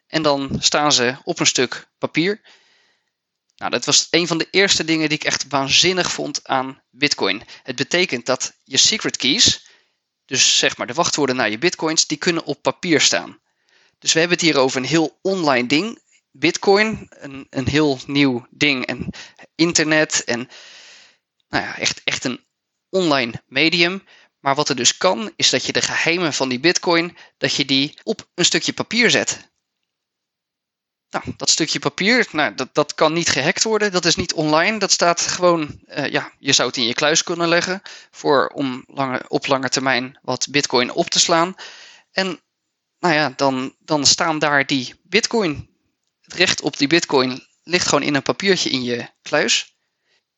En 0.06 0.22
dan 0.22 0.56
staan 0.58 0.92
ze 0.92 1.16
op 1.24 1.40
een 1.40 1.46
stuk 1.46 1.88
papier. 1.98 2.40
Nou, 3.56 3.70
dat 3.70 3.84
was 3.84 4.06
een 4.10 4.26
van 4.26 4.38
de 4.38 4.48
eerste 4.50 4.84
dingen 4.84 5.08
die 5.08 5.18
ik 5.18 5.24
echt 5.24 5.44
waanzinnig 5.48 6.12
vond 6.12 6.48
aan 6.48 6.82
Bitcoin. 6.90 7.42
Het 7.62 7.76
betekent 7.76 8.26
dat 8.26 8.52
je 8.64 8.76
secret 8.76 9.16
keys, 9.16 9.69
dus 10.30 10.58
zeg 10.58 10.76
maar 10.76 10.86
de 10.86 10.92
wachtwoorden 10.92 11.36
naar 11.36 11.50
je 11.50 11.58
Bitcoins, 11.58 12.06
die 12.06 12.18
kunnen 12.18 12.44
op 12.44 12.62
papier 12.62 13.00
staan. 13.00 13.38
Dus 13.98 14.12
we 14.12 14.18
hebben 14.18 14.38
het 14.38 14.46
hier 14.46 14.58
over 14.58 14.76
een 14.76 14.88
heel 14.88 15.18
online 15.22 15.66
ding. 15.66 15.98
Bitcoin, 16.30 17.06
een, 17.10 17.46
een 17.50 17.68
heel 17.68 17.98
nieuw 18.06 18.46
ding. 18.50 18.86
En 18.86 19.08
internet 19.54 20.24
en 20.24 20.48
nou 21.48 21.64
ja, 21.64 21.78
echt, 21.78 22.00
echt 22.04 22.24
een 22.24 22.44
online 22.88 23.42
medium. 23.46 24.04
Maar 24.40 24.54
wat 24.54 24.68
er 24.68 24.76
dus 24.76 24.96
kan, 24.96 25.32
is 25.36 25.50
dat 25.50 25.66
je 25.66 25.72
de 25.72 25.82
geheimen 25.82 26.32
van 26.32 26.48
die 26.48 26.60
Bitcoin, 26.60 27.16
dat 27.38 27.54
je 27.54 27.64
die 27.64 27.98
op 28.02 28.28
een 28.34 28.44
stukje 28.44 28.72
papier 28.72 29.10
zet. 29.10 29.49
Nou, 31.10 31.24
dat 31.36 31.50
stukje 31.50 31.78
papier, 31.78 32.28
nou, 32.32 32.54
dat, 32.54 32.68
dat 32.72 32.94
kan 32.94 33.12
niet 33.12 33.28
gehackt 33.28 33.62
worden. 33.62 33.92
Dat 33.92 34.04
is 34.04 34.16
niet 34.16 34.32
online. 34.32 34.78
Dat 34.78 34.90
staat 34.90 35.20
gewoon, 35.20 35.80
uh, 35.86 36.08
ja, 36.08 36.32
je 36.38 36.52
zou 36.52 36.68
het 36.68 36.76
in 36.76 36.86
je 36.86 36.94
kluis 36.94 37.22
kunnen 37.22 37.48
leggen. 37.48 37.82
Voor, 38.10 38.46
om 38.54 38.84
lange, 38.86 39.22
op 39.28 39.46
lange 39.46 39.68
termijn 39.68 40.18
wat 40.22 40.46
bitcoin 40.50 40.92
op 40.92 41.10
te 41.10 41.18
slaan. 41.18 41.54
En 42.12 42.40
nou 42.98 43.14
ja, 43.14 43.32
dan, 43.36 43.74
dan 43.78 44.06
staan 44.06 44.38
daar 44.38 44.66
die 44.66 44.94
bitcoin. 45.02 45.68
Het 46.20 46.34
recht 46.34 46.60
op 46.60 46.76
die 46.76 46.88
bitcoin 46.88 47.46
ligt 47.62 47.88
gewoon 47.88 48.04
in 48.04 48.14
een 48.14 48.22
papiertje 48.22 48.70
in 48.70 48.82
je 48.82 49.08
kluis. 49.22 49.74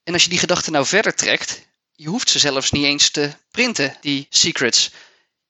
En 0.03 0.13
als 0.13 0.23
je 0.23 0.29
die 0.29 0.39
gedachte 0.39 0.71
nou 0.71 0.87
verder 0.87 1.15
trekt, 1.15 1.67
je 1.93 2.09
hoeft 2.09 2.31
ze 2.31 2.39
zelfs 2.39 2.71
niet 2.71 2.85
eens 2.85 3.11
te 3.11 3.33
printen, 3.51 3.97
die 4.01 4.27
secrets. 4.31 4.91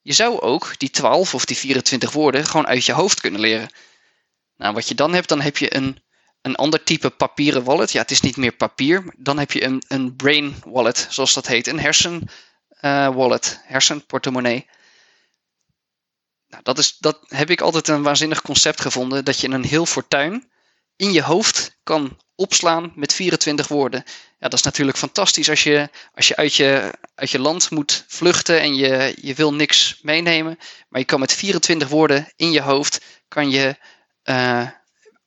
Je 0.01 0.13
zou 0.13 0.41
ook 0.41 0.79
die 0.79 0.91
12 0.91 1.35
of 1.35 1.45
die 1.45 1.57
24 1.57 2.13
woorden 2.13 2.47
gewoon 2.47 2.67
uit 2.67 2.85
je 2.85 2.93
hoofd 2.93 3.21
kunnen 3.21 3.41
leren. 3.41 3.71
Nou, 4.63 4.75
wat 4.75 4.89
je 4.89 4.95
dan 4.95 5.13
hebt, 5.13 5.29
dan 5.29 5.41
heb 5.41 5.57
je 5.57 5.77
een, 5.77 6.03
een 6.43 6.55
ander 6.55 6.83
type 6.83 7.11
papieren 7.11 7.65
wallet. 7.65 7.93
Ja, 7.93 8.01
het 8.01 8.11
is 8.11 8.21
niet 8.21 8.37
meer 8.37 8.53
papier. 8.53 9.15
Dan 9.17 9.39
heb 9.39 9.53
je 9.53 9.65
een, 9.65 9.83
een 9.89 10.17
brain 10.17 10.57
wallet, 10.65 11.07
zoals 11.11 11.35
dat 11.35 11.47
heet. 11.47 11.67
Een 11.67 11.81
hersen 11.81 12.29
uh, 12.81 13.15
wallet, 13.15 13.61
hersenportemonnee. 13.65 14.67
Nou, 16.49 16.63
dat, 16.63 16.79
is, 16.79 16.97
dat 16.99 17.19
heb 17.27 17.51
ik 17.51 17.61
altijd 17.61 17.89
een 17.89 18.03
waanzinnig 18.03 18.43
concept 18.43 18.81
gevonden. 18.81 19.25
Dat 19.25 19.41
je 19.41 19.49
een 19.49 19.65
heel 19.65 19.87
fortuin 19.87 20.51
in 20.97 21.13
je 21.13 21.23
hoofd 21.23 21.79
kan 21.83 22.19
opslaan 22.35 22.93
met 22.95 23.13
24 23.13 23.69
woorden. 23.69 24.05
Ja, 24.39 24.49
dat 24.49 24.53
is 24.53 24.63
natuurlijk 24.63 24.99
fantastisch 24.99 25.49
als 25.49 25.63
je, 25.63 25.89
als 26.15 26.29
je, 26.29 26.37
uit, 26.37 26.55
je 26.55 26.93
uit 27.15 27.31
je 27.31 27.39
land 27.39 27.71
moet 27.71 28.05
vluchten 28.09 28.61
en 28.61 28.75
je, 28.75 29.17
je 29.21 29.35
wil 29.35 29.55
niks 29.55 29.99
meenemen. 30.03 30.59
Maar 30.89 31.01
je 31.01 31.07
kan 31.07 31.21
met 31.21 31.33
24 31.33 31.89
woorden 31.89 32.33
in 32.37 32.53
je 32.53 32.61
hoofd 32.61 33.01
kan 33.29 33.51
je 33.51 33.77
uh, 34.25 34.69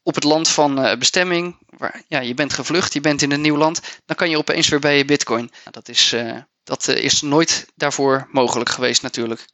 op 0.04 0.16
het 0.16 0.24
land 0.24 0.48
van 0.48 0.86
uh, 0.86 0.96
bestemming, 0.96 1.58
waar, 1.66 2.04
ja, 2.08 2.20
je 2.20 2.34
bent 2.34 2.54
gevlucht, 2.54 2.94
je 2.94 3.02
bent 3.02 3.22
in 3.22 3.32
een 3.32 3.42
nieuw 3.42 3.58
land, 3.58 3.82
dan 4.06 4.16
kan 4.16 4.30
je 4.30 4.38
opeens 4.38 4.68
weer 4.68 4.80
bij 4.80 4.98
je 4.98 5.06
bitcoin. 5.06 5.46
Nou, 5.46 5.72
dat 5.72 5.90
is, 5.90 6.14
uh, 6.14 6.38
dat 6.64 6.88
is 6.88 7.22
nooit 7.22 7.66
daarvoor 7.75 8.28
mogelijk 8.32 8.70
geweest 8.70 9.02
natuurlijk. 9.02 9.46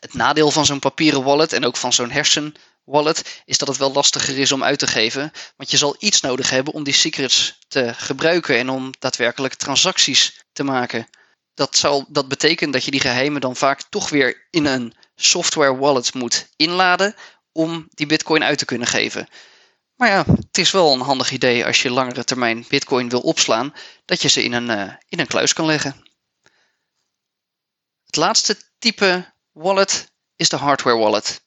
Het 0.00 0.14
nadeel 0.14 0.50
van 0.50 0.66
zo'n 0.66 0.78
papieren 0.78 1.22
wallet 1.22 1.52
en 1.52 1.64
ook 1.64 1.76
van 1.76 1.92
zo'n 1.92 2.10
hersen 2.10 2.54
wallet, 2.84 3.42
is 3.44 3.58
dat 3.58 3.68
het 3.68 3.76
wel 3.76 3.92
lastiger 3.92 4.38
is 4.38 4.52
om 4.52 4.64
uit 4.64 4.78
te 4.78 4.86
geven. 4.86 5.32
Want 5.56 5.70
je 5.70 5.76
zal 5.76 5.96
iets 5.98 6.20
nodig 6.20 6.50
hebben 6.50 6.74
om 6.74 6.84
die 6.84 6.94
secrets 6.94 7.58
te 7.68 7.94
gebruiken 7.94 8.58
en 8.58 8.68
om 8.70 8.90
daadwerkelijk 8.98 9.54
transacties 9.54 10.44
te 10.52 10.64
maken. 10.64 11.08
Dat, 11.54 11.76
zal, 11.76 12.06
dat 12.08 12.28
betekent 12.28 12.72
dat 12.72 12.84
je 12.84 12.90
die 12.90 13.00
geheimen 13.00 13.40
dan 13.40 13.56
vaak 13.56 13.82
toch 13.82 14.08
weer 14.08 14.46
in 14.50 14.66
een 14.66 14.94
software 15.14 15.76
wallet 15.76 16.14
moet 16.14 16.48
inladen 16.56 17.14
om 17.56 17.88
die 17.90 18.06
bitcoin 18.06 18.44
uit 18.44 18.58
te 18.58 18.64
kunnen 18.64 18.86
geven. 18.86 19.28
Maar 19.96 20.08
ja, 20.08 20.24
het 20.26 20.58
is 20.58 20.70
wel 20.70 20.92
een 20.92 21.00
handig 21.00 21.30
idee 21.30 21.64
als 21.66 21.82
je 21.82 21.90
langere 21.90 22.24
termijn 22.24 22.64
bitcoin 22.68 23.08
wil 23.08 23.20
opslaan, 23.20 23.74
dat 24.04 24.22
je 24.22 24.28
ze 24.28 24.42
in 24.42 24.52
een, 24.52 24.70
uh, 24.70 24.92
in 25.08 25.20
een 25.20 25.26
kluis 25.26 25.52
kan 25.52 25.66
leggen. 25.66 26.04
Het 28.06 28.16
laatste 28.16 28.56
type 28.78 29.32
wallet 29.52 30.10
is 30.36 30.48
de 30.48 30.56
hardware 30.56 30.96
wallet. 30.96 31.44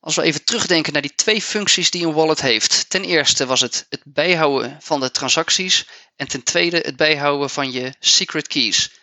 Als 0.00 0.16
we 0.16 0.22
even 0.22 0.44
terugdenken 0.44 0.92
naar 0.92 1.02
die 1.02 1.14
twee 1.14 1.42
functies 1.42 1.90
die 1.90 2.06
een 2.06 2.12
wallet 2.12 2.40
heeft. 2.40 2.90
Ten 2.90 3.04
eerste 3.04 3.46
was 3.46 3.60
het 3.60 3.86
het 3.88 4.02
bijhouden 4.04 4.78
van 4.80 5.00
de 5.00 5.10
transacties 5.10 5.88
en 6.16 6.28
ten 6.28 6.42
tweede 6.42 6.76
het 6.76 6.96
bijhouden 6.96 7.50
van 7.50 7.72
je 7.72 7.94
secret 8.00 8.46
keys. 8.46 9.01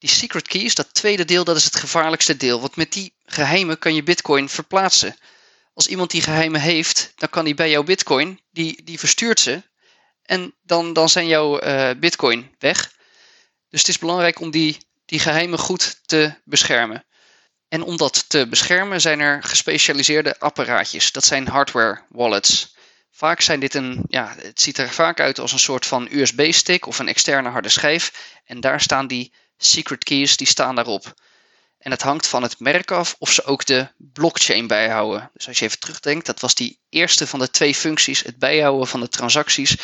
Die 0.00 0.10
secret 0.10 0.48
keys, 0.48 0.74
dat 0.74 0.94
tweede 0.94 1.24
deel, 1.24 1.44
dat 1.44 1.56
is 1.56 1.64
het 1.64 1.76
gevaarlijkste 1.76 2.36
deel, 2.36 2.60
want 2.60 2.76
met 2.76 2.92
die 2.92 3.12
geheimen 3.24 3.78
kan 3.78 3.94
je 3.94 4.02
bitcoin 4.02 4.48
verplaatsen. 4.48 5.16
Als 5.74 5.86
iemand 5.86 6.10
die 6.10 6.22
geheimen 6.22 6.60
heeft, 6.60 7.12
dan 7.16 7.28
kan 7.28 7.44
die 7.44 7.54
bij 7.54 7.70
jouw 7.70 7.82
bitcoin, 7.82 8.40
die, 8.50 8.84
die 8.84 8.98
verstuurt 8.98 9.40
ze 9.40 9.62
en 10.22 10.54
dan, 10.62 10.92
dan 10.92 11.08
zijn 11.08 11.26
jouw 11.26 11.62
uh, 11.62 11.90
bitcoin 11.96 12.54
weg. 12.58 12.92
Dus 13.68 13.80
het 13.80 13.88
is 13.88 13.98
belangrijk 13.98 14.40
om 14.40 14.50
die, 14.50 14.78
die 15.04 15.18
geheimen 15.18 15.58
goed 15.58 16.00
te 16.06 16.34
beschermen. 16.44 17.04
En 17.68 17.82
om 17.82 17.96
dat 17.96 18.28
te 18.28 18.46
beschermen 18.48 19.00
zijn 19.00 19.20
er 19.20 19.42
gespecialiseerde 19.42 20.38
apparaatjes. 20.38 21.12
Dat 21.12 21.24
zijn 21.24 21.48
hardware 21.48 22.02
wallets. 22.08 22.74
Vaak 23.10 23.40
zijn 23.40 23.60
dit 23.60 23.74
een, 23.74 24.04
ja, 24.08 24.34
het 24.38 24.60
ziet 24.60 24.78
er 24.78 24.90
vaak 24.90 25.20
uit 25.20 25.38
als 25.38 25.52
een 25.52 25.58
soort 25.58 25.86
van 25.86 26.08
USB-stick 26.10 26.86
of 26.86 26.98
een 26.98 27.08
externe 27.08 27.48
harde 27.48 27.68
schijf. 27.68 28.12
En 28.44 28.60
daar 28.60 28.80
staan 28.80 29.06
die 29.06 29.32
secret 29.64 30.04
keys, 30.04 30.36
die 30.36 30.46
staan 30.46 30.74
daarop. 30.74 31.14
En 31.78 31.90
het 31.90 32.02
hangt 32.02 32.26
van 32.26 32.42
het 32.42 32.60
merk 32.60 32.90
af 32.90 33.16
of 33.18 33.32
ze 33.32 33.44
ook 33.44 33.66
de 33.66 33.88
blockchain 33.96 34.66
bijhouden. 34.66 35.30
Dus 35.32 35.48
als 35.48 35.58
je 35.58 35.64
even 35.64 35.78
terugdenkt, 35.78 36.26
dat 36.26 36.40
was 36.40 36.54
die 36.54 36.80
eerste 36.88 37.26
van 37.26 37.38
de 37.38 37.50
twee 37.50 37.74
functies, 37.74 38.22
het 38.22 38.38
bijhouden 38.38 38.86
van 38.86 39.00
de 39.00 39.08
transacties. 39.08 39.76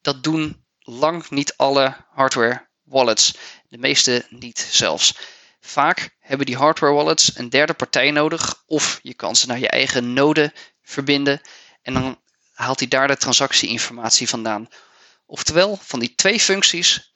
Dat 0.00 0.22
doen 0.22 0.64
lang 0.78 1.30
niet 1.30 1.56
alle 1.56 1.96
hardware 2.10 2.68
wallets. 2.82 3.34
De 3.68 3.78
meeste 3.78 4.26
niet 4.30 4.68
zelfs. 4.70 5.14
Vaak 5.60 6.16
hebben 6.18 6.46
die 6.46 6.56
hardware 6.56 6.92
wallets 6.92 7.36
een 7.36 7.48
derde 7.48 7.74
partij 7.74 8.10
nodig, 8.10 8.62
of 8.66 8.98
je 9.02 9.14
kan 9.14 9.36
ze 9.36 9.46
naar 9.46 9.58
je 9.58 9.68
eigen 9.68 10.12
node 10.12 10.52
verbinden 10.82 11.40
en 11.82 11.92
dan 11.94 12.20
haalt 12.52 12.78
hij 12.78 12.88
daar 12.88 13.08
de 13.08 13.16
transactieinformatie 13.16 14.28
vandaan. 14.28 14.68
Oftewel, 15.30 15.78
van 15.82 16.00
die 16.00 16.14
twee 16.14 16.40
functies, 16.40 17.10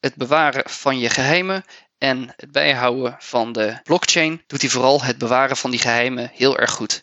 het, 0.00 0.14
bewaren 0.14 0.70
van 0.70 0.98
je 0.98 1.10
geheimen 1.10 1.64
en 1.98 2.32
het 2.36 2.52
bijhouden 2.52 3.16
van 3.18 3.52
de 3.52 3.80
blockchain, 3.82 4.42
doet 4.46 4.60
hij 4.60 4.70
vooral 4.70 5.02
het 5.02 5.18
bewaren 5.18 5.56
van 5.56 5.70
die 5.70 5.80
geheimen 5.80 6.30
heel 6.34 6.58
erg 6.58 6.70
goed. 6.70 7.00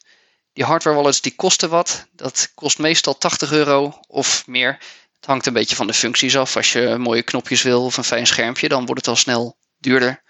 Die 0.54 0.64
hardware 0.64 0.96
wallets 0.96 1.22
die 1.22 1.36
kosten 1.36 1.70
wat. 1.70 2.08
Dat 2.12 2.52
kost 2.54 2.78
meestal 2.78 3.18
80 3.18 3.52
euro 3.52 4.00
of 4.08 4.48
meer. 4.48 4.78
Het 5.16 5.26
hangt 5.26 5.46
een 5.46 5.54
beetje 5.54 5.76
van 5.76 5.88
de 5.88 5.94
functies 5.94 6.38
af. 6.38 6.56
Als 6.56 6.72
je 6.72 6.96
mooie 6.98 7.24
knopjes 7.24 7.62
wil 7.62 7.86
of 7.86 7.98
een 7.98 8.04
fijn 8.04 8.28
schermpje, 8.28 8.68
dan 8.68 8.86
wordt 8.86 9.02
het 9.02 9.10
al 9.10 9.16
snel 9.16 9.58
duurder. 9.78 10.24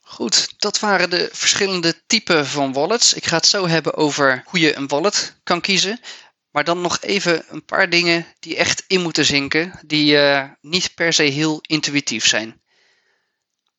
Goed, 0.00 0.54
dat 0.56 0.78
waren 0.78 1.10
de 1.10 1.28
verschillende 1.32 2.06
typen 2.06 2.46
van 2.46 2.72
wallets. 2.72 3.14
Ik 3.14 3.26
ga 3.26 3.36
het 3.36 3.46
zo 3.46 3.68
hebben 3.68 3.94
over 3.94 4.42
hoe 4.46 4.60
je 4.60 4.76
een 4.76 4.88
wallet 4.88 5.36
kan 5.42 5.60
kiezen. 5.60 6.00
Maar 6.56 6.64
dan 6.64 6.80
nog 6.80 7.00
even 7.00 7.44
een 7.48 7.64
paar 7.64 7.90
dingen 7.90 8.26
die 8.38 8.56
echt 8.56 8.84
in 8.86 9.00
moeten 9.00 9.24
zinken, 9.24 9.80
die 9.86 10.14
uh, 10.14 10.44
niet 10.60 10.94
per 10.94 11.12
se 11.12 11.22
heel 11.22 11.58
intuïtief 11.60 12.26
zijn. 12.26 12.62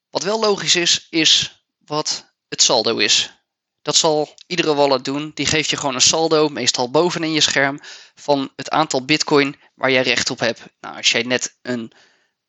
Wat 0.09 0.23
wel 0.23 0.39
logisch 0.39 0.75
is, 0.75 1.07
is 1.09 1.61
wat 1.85 2.33
het 2.47 2.61
saldo 2.61 2.97
is. 2.97 3.33
Dat 3.81 3.95
zal 3.95 4.35
iedere 4.47 4.73
wallet 4.73 5.05
doen. 5.05 5.31
Die 5.33 5.45
geeft 5.45 5.69
je 5.69 5.77
gewoon 5.77 5.95
een 5.95 6.01
saldo, 6.01 6.49
meestal 6.49 6.91
bovenin 6.91 7.31
je 7.31 7.41
scherm, 7.41 7.79
van 8.15 8.51
het 8.55 8.69
aantal 8.69 9.05
bitcoin 9.05 9.55
waar 9.75 9.91
jij 9.91 10.03
recht 10.03 10.29
op 10.29 10.39
hebt. 10.39 10.61
Nou, 10.79 10.95
als 10.95 11.11
jij 11.11 11.23
net 11.23 11.57
een 11.61 11.91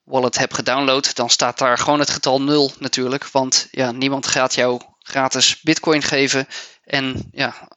wallet 0.03 0.39
hebt 0.39 0.55
gedownload, 0.55 1.15
dan 1.15 1.31
staat 1.31 1.59
daar 1.59 1.79
gewoon 1.79 2.01
het 2.01 2.11
getal 2.11 2.43
0 2.43 2.73
natuurlijk. 2.79 3.29
Want 3.29 3.69
ja, 3.71 3.93
niemand 3.93 4.27
gaat 4.27 4.55
jou 4.55 4.81
gratis 4.99 5.61
bitcoin 5.61 6.03
geven. 6.03 6.49
En 6.85 7.29
ja, 7.33 7.69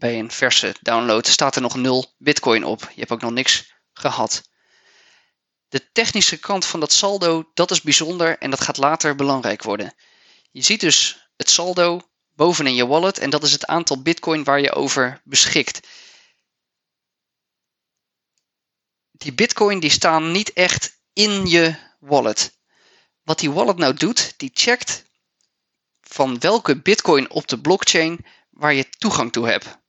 bij 0.00 0.18
een 0.18 0.30
verse 0.30 0.74
download 0.80 1.26
staat 1.26 1.56
er 1.56 1.62
nog 1.62 1.74
0 1.74 2.14
bitcoin 2.18 2.64
op. 2.64 2.80
Je 2.80 3.00
hebt 3.00 3.10
ook 3.10 3.20
nog 3.20 3.30
niks 3.30 3.72
gehad. 3.92 4.42
De 5.68 5.92
technische 5.92 6.38
kant 6.38 6.64
van 6.64 6.80
dat 6.80 6.92
saldo, 6.92 7.50
dat 7.54 7.70
is 7.70 7.82
bijzonder 7.82 8.38
en 8.38 8.50
dat 8.50 8.60
gaat 8.60 8.76
later 8.76 9.14
belangrijk 9.14 9.62
worden. 9.62 9.94
Je 10.50 10.62
ziet 10.62 10.80
dus 10.80 11.28
het 11.36 11.50
saldo 11.50 12.00
bovenin 12.34 12.74
je 12.74 12.86
wallet 12.86 13.18
en 13.18 13.30
dat 13.30 13.42
is 13.42 13.52
het 13.52 13.66
aantal 13.66 14.02
bitcoin 14.02 14.44
waar 14.44 14.60
je 14.60 14.72
over 14.72 15.20
beschikt. 15.24 15.86
Die 19.10 19.32
bitcoin 19.32 19.80
die 19.80 19.90
staan 19.90 20.30
niet 20.30 20.52
echt 20.52 21.00
in 21.12 21.46
je 21.46 21.76
wallet. 21.98 22.58
Wat 23.22 23.38
die 23.38 23.50
wallet 23.50 23.76
nou 23.76 23.94
doet, 23.94 24.34
die 24.36 24.50
checkt 24.54 25.04
van 26.00 26.38
welke 26.38 26.80
bitcoin 26.82 27.30
op 27.30 27.48
de 27.48 27.60
blockchain 27.60 28.26
waar 28.50 28.74
je 28.74 28.88
toegang 28.88 29.32
toe 29.32 29.48
hebt. 29.48 29.79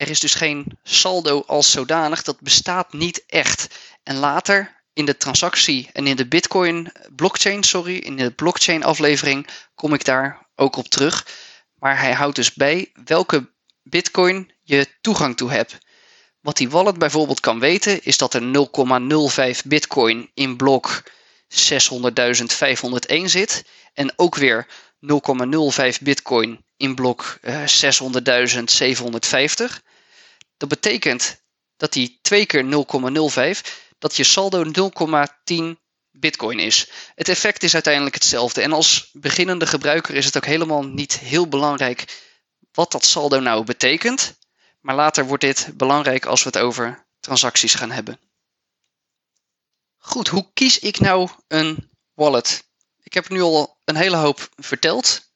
Er 0.00 0.10
is 0.10 0.20
dus 0.20 0.34
geen 0.34 0.78
saldo 0.82 1.42
als 1.46 1.70
zodanig, 1.70 2.22
dat 2.22 2.40
bestaat 2.40 2.92
niet 2.92 3.24
echt. 3.26 3.66
En 4.02 4.16
later 4.16 4.82
in 4.92 5.04
de 5.04 5.16
transactie 5.16 5.88
en 5.92 6.06
in 6.06 6.16
de 6.16 6.26
bitcoin 6.26 6.92
blockchain, 7.16 7.62
sorry, 7.62 7.96
in 7.96 8.16
de 8.16 8.30
blockchain 8.30 8.84
aflevering 8.84 9.46
kom 9.74 9.94
ik 9.94 10.04
daar 10.04 10.46
ook 10.54 10.76
op 10.76 10.88
terug. 10.88 11.26
Maar 11.74 11.98
hij 11.98 12.12
houdt 12.12 12.36
dus 12.36 12.54
bij 12.54 12.92
welke 13.04 13.50
bitcoin 13.82 14.52
je 14.62 14.86
toegang 15.00 15.36
toe 15.36 15.50
hebt. 15.50 15.78
Wat 16.40 16.56
die 16.56 16.70
wallet 16.70 16.98
bijvoorbeeld 16.98 17.40
kan 17.40 17.58
weten 17.58 18.04
is 18.04 18.16
dat 18.16 18.34
er 18.34 18.42
0,05 18.42 18.48
bitcoin 19.64 20.30
in 20.34 20.56
blok 20.56 21.02
600.501 21.48 23.24
zit. 23.24 23.64
En 23.94 24.12
ook 24.16 24.34
weer 24.34 24.66
0,05 24.66 24.70
bitcoin 26.00 26.64
in 26.76 26.94
blok 26.94 27.38
600.750. 27.42 27.48
Dat 30.60 30.68
betekent 30.68 31.42
dat 31.76 31.92
die 31.92 32.18
2 32.22 32.46
keer 32.46 32.64
0,05, 32.64 33.60
dat 33.98 34.16
je 34.16 34.24
saldo 34.24 34.64
0,10 34.64 35.80
bitcoin 36.10 36.58
is. 36.58 36.90
Het 37.14 37.28
effect 37.28 37.62
is 37.62 37.74
uiteindelijk 37.74 38.14
hetzelfde. 38.14 38.62
En 38.62 38.72
als 38.72 39.10
beginnende 39.12 39.66
gebruiker 39.66 40.14
is 40.14 40.24
het 40.24 40.36
ook 40.36 40.44
helemaal 40.44 40.82
niet 40.82 41.18
heel 41.18 41.48
belangrijk 41.48 42.28
wat 42.72 42.92
dat 42.92 43.04
saldo 43.04 43.40
nou 43.40 43.64
betekent. 43.64 44.38
Maar 44.80 44.94
later 44.94 45.26
wordt 45.26 45.42
dit 45.42 45.70
belangrijk 45.74 46.26
als 46.26 46.42
we 46.42 46.48
het 46.48 46.58
over 46.58 47.06
transacties 47.20 47.74
gaan 47.74 47.90
hebben. 47.90 48.20
Goed, 49.98 50.28
hoe 50.28 50.50
kies 50.54 50.78
ik 50.78 50.98
nou 50.98 51.30
een 51.48 51.90
wallet? 52.14 52.68
Ik 53.02 53.14
heb 53.14 53.28
nu 53.28 53.40
al 53.40 53.80
een 53.84 53.96
hele 53.96 54.16
hoop 54.16 54.48
verteld. 54.56 55.29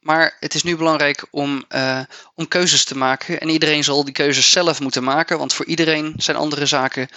Maar 0.00 0.36
het 0.40 0.54
is 0.54 0.62
nu 0.62 0.76
belangrijk 0.76 1.26
om, 1.30 1.64
uh, 1.68 2.00
om 2.34 2.48
keuzes 2.48 2.84
te 2.84 2.96
maken. 2.96 3.40
En 3.40 3.48
iedereen 3.48 3.84
zal 3.84 4.04
die 4.04 4.14
keuzes 4.14 4.52
zelf 4.52 4.80
moeten 4.80 5.04
maken, 5.04 5.38
want 5.38 5.52
voor 5.52 5.66
iedereen 5.66 6.14
zijn 6.16 6.36
andere 6.36 6.66
zaken 6.66 7.08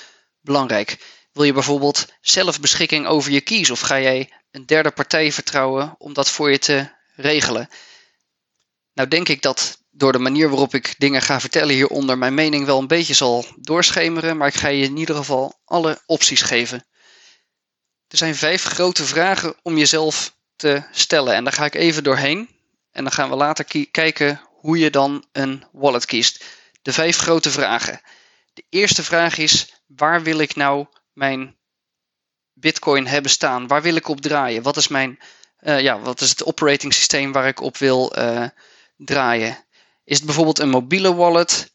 belangrijk. 0.42 0.98
Wil 1.32 1.44
je 1.44 1.54
bijvoorbeeld 1.54 2.08
zelf 2.22 2.60
beschikking 2.60 3.08
over 3.08 3.32
je 3.32 3.42
keys 3.42 3.70
of 3.70 3.80
ga 3.80 4.00
jij 4.00 4.32
een 4.52 4.66
derde 4.66 4.92
partij 4.92 5.32
vertrouwen 5.32 5.96
om 5.98 6.14
dat 6.14 6.30
voor 6.30 6.52
je 6.52 6.60
te 6.60 6.90
regelen? 7.16 7.70
Nou 8.94 9.08
denk 9.08 9.30
ik 9.30 9.42
dat 9.42 9.78
door 9.92 10.12
de 10.12 10.20
manier 10.20 10.50
waarop 10.50 10.74
ik 10.74 10.96
dingen 10.98 11.22
ga 11.22 11.40
vertellen 11.40 11.76
hieronder 11.76 12.18
mijn 12.18 12.34
mening 12.34 12.66
wel 12.66 12.80
een 12.80 12.88
beetje 12.88 13.14
zal 13.14 13.46
doorschemeren, 13.56 14.38
maar 14.38 14.48
ik 14.48 14.56
ga 14.56 14.68
je 14.68 14.84
in 14.84 14.98
ieder 14.98 15.16
geval 15.16 15.60
alle 15.66 16.02
opties 16.06 16.42
geven. 16.42 16.86
Er 18.08 18.18
zijn 18.18 18.36
vijf 18.36 18.64
grote 18.64 19.06
vragen 19.06 19.56
om 19.62 19.78
jezelf 19.78 20.36
te 20.56 20.84
stellen 20.92 21.36
en 21.36 21.44
daar 21.44 21.54
ga 21.54 21.66
ik 21.66 21.76
even 21.76 22.04
doorheen. 22.04 22.53
En 22.94 23.04
dan 23.04 23.12
gaan 23.12 23.30
we 23.30 23.36
later 23.36 23.88
kijken 23.92 24.42
hoe 24.50 24.78
je 24.78 24.90
dan 24.90 25.26
een 25.32 25.64
wallet 25.72 26.06
kiest. 26.06 26.44
De 26.82 26.94
vijf 26.94 27.18
grote 27.18 27.52
vragen. 27.52 28.02
De 28.54 28.64
eerste 28.70 29.04
vraag 29.04 29.38
is: 29.38 29.74
waar 29.86 30.24
wil 30.24 30.38
ik 30.38 30.56
nou 30.56 30.86
mijn 31.14 31.56
Bitcoin 32.54 33.08
hebben 33.08 33.32
staan? 33.32 33.68
Waar 33.68 33.82
wil 33.82 33.96
ik 33.96 34.08
op 34.08 34.22
draaien? 34.22 34.64
Wat 34.64 34.78
is, 34.78 34.88
mijn, 34.88 35.20
uh, 35.60 35.80
ja, 35.80 36.00
wat 36.00 36.22
is 36.22 36.30
het 36.30 36.46
operating 36.46 36.94
systeem 36.94 37.32
waar 37.32 37.48
ik 37.48 37.62
op 37.62 37.78
wil 37.78 38.14
uh, 38.18 38.48
draaien? 38.98 39.66
Is 40.04 40.18
het 40.18 40.26
bijvoorbeeld 40.26 40.60
een 40.60 40.70
mobiele 40.70 41.16
wallet 41.16 41.74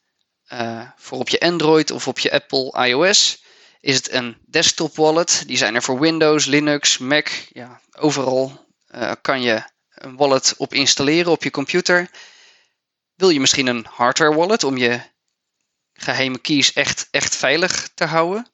uh, 0.52 0.90
voor 0.96 1.18
op 1.18 1.28
je 1.28 1.40
Android 1.40 1.90
of 1.90 2.08
op 2.08 2.18
je 2.18 2.32
Apple 2.32 2.86
iOS? 2.86 3.44
Is 3.80 3.94
het 3.94 4.12
een 4.12 4.36
desktop 4.46 4.96
wallet? 4.96 5.42
Die 5.46 5.56
zijn 5.56 5.74
er 5.74 5.82
voor 5.82 6.00
Windows, 6.00 6.44
Linux, 6.44 6.98
Mac. 6.98 7.28
Ja, 7.52 7.80
overal 7.96 8.66
kan 9.20 9.42
je 9.42 9.62
een 10.04 10.16
wallet 10.16 10.54
op 10.56 10.74
installeren 10.74 11.32
op 11.32 11.42
je 11.42 11.50
computer? 11.50 12.10
Wil 13.14 13.30
je 13.30 13.40
misschien 13.40 13.66
een 13.66 13.86
hardware 13.90 14.34
wallet 14.34 14.64
om 14.64 14.76
je 14.76 15.00
geheime 15.92 16.38
keys 16.38 16.72
echt, 16.72 17.08
echt 17.10 17.36
veilig 17.36 17.88
te 17.94 18.04
houden? 18.04 18.50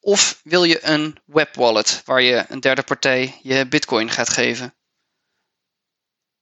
Of 0.00 0.40
wil 0.42 0.64
je 0.64 0.84
een 0.84 1.18
web 1.24 1.54
wallet 1.54 2.02
waar 2.04 2.22
je 2.22 2.44
een 2.48 2.60
derde 2.60 2.82
partij 2.82 3.38
je 3.42 3.66
bitcoin 3.66 4.10
gaat 4.10 4.28
geven? 4.28 4.74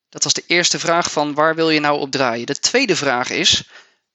Dat 0.09 0.25
was 0.25 0.33
de 0.33 0.45
eerste 0.47 0.79
vraag 0.79 1.11
van 1.11 1.35
waar 1.35 1.55
wil 1.55 1.71
je 1.71 1.81
nou 1.81 2.01
op 2.01 2.11
draaien? 2.11 2.47
De 2.47 2.59
tweede 2.59 2.97
vraag 2.97 3.31
is, 3.31 3.69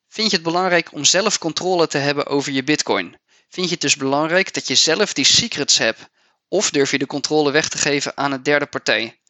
vind 0.07 0.29
je 0.29 0.35
het 0.35 0.45
belangrijk 0.45 0.93
om 0.93 1.03
zelf 1.03 1.37
controle 1.37 1.87
te 1.87 1.97
hebben 1.97 2.27
over 2.27 2.51
je 2.51 2.63
bitcoin? 2.63 3.19
Vind 3.49 3.65
je 3.65 3.71
het 3.71 3.81
dus 3.81 3.95
belangrijk 3.95 4.53
dat 4.53 4.67
je 4.67 4.75
zelf 4.75 5.13
die 5.13 5.25
secrets 5.25 5.77
hebt? 5.77 6.09
Of 6.47 6.69
durf 6.69 6.91
je 6.91 6.97
de 6.97 7.05
controle 7.05 7.51
weg 7.51 7.69
te 7.69 7.77
geven 7.77 8.17
aan 8.17 8.31
een 8.31 8.43
derde 8.43 8.65
partij? 8.65 9.20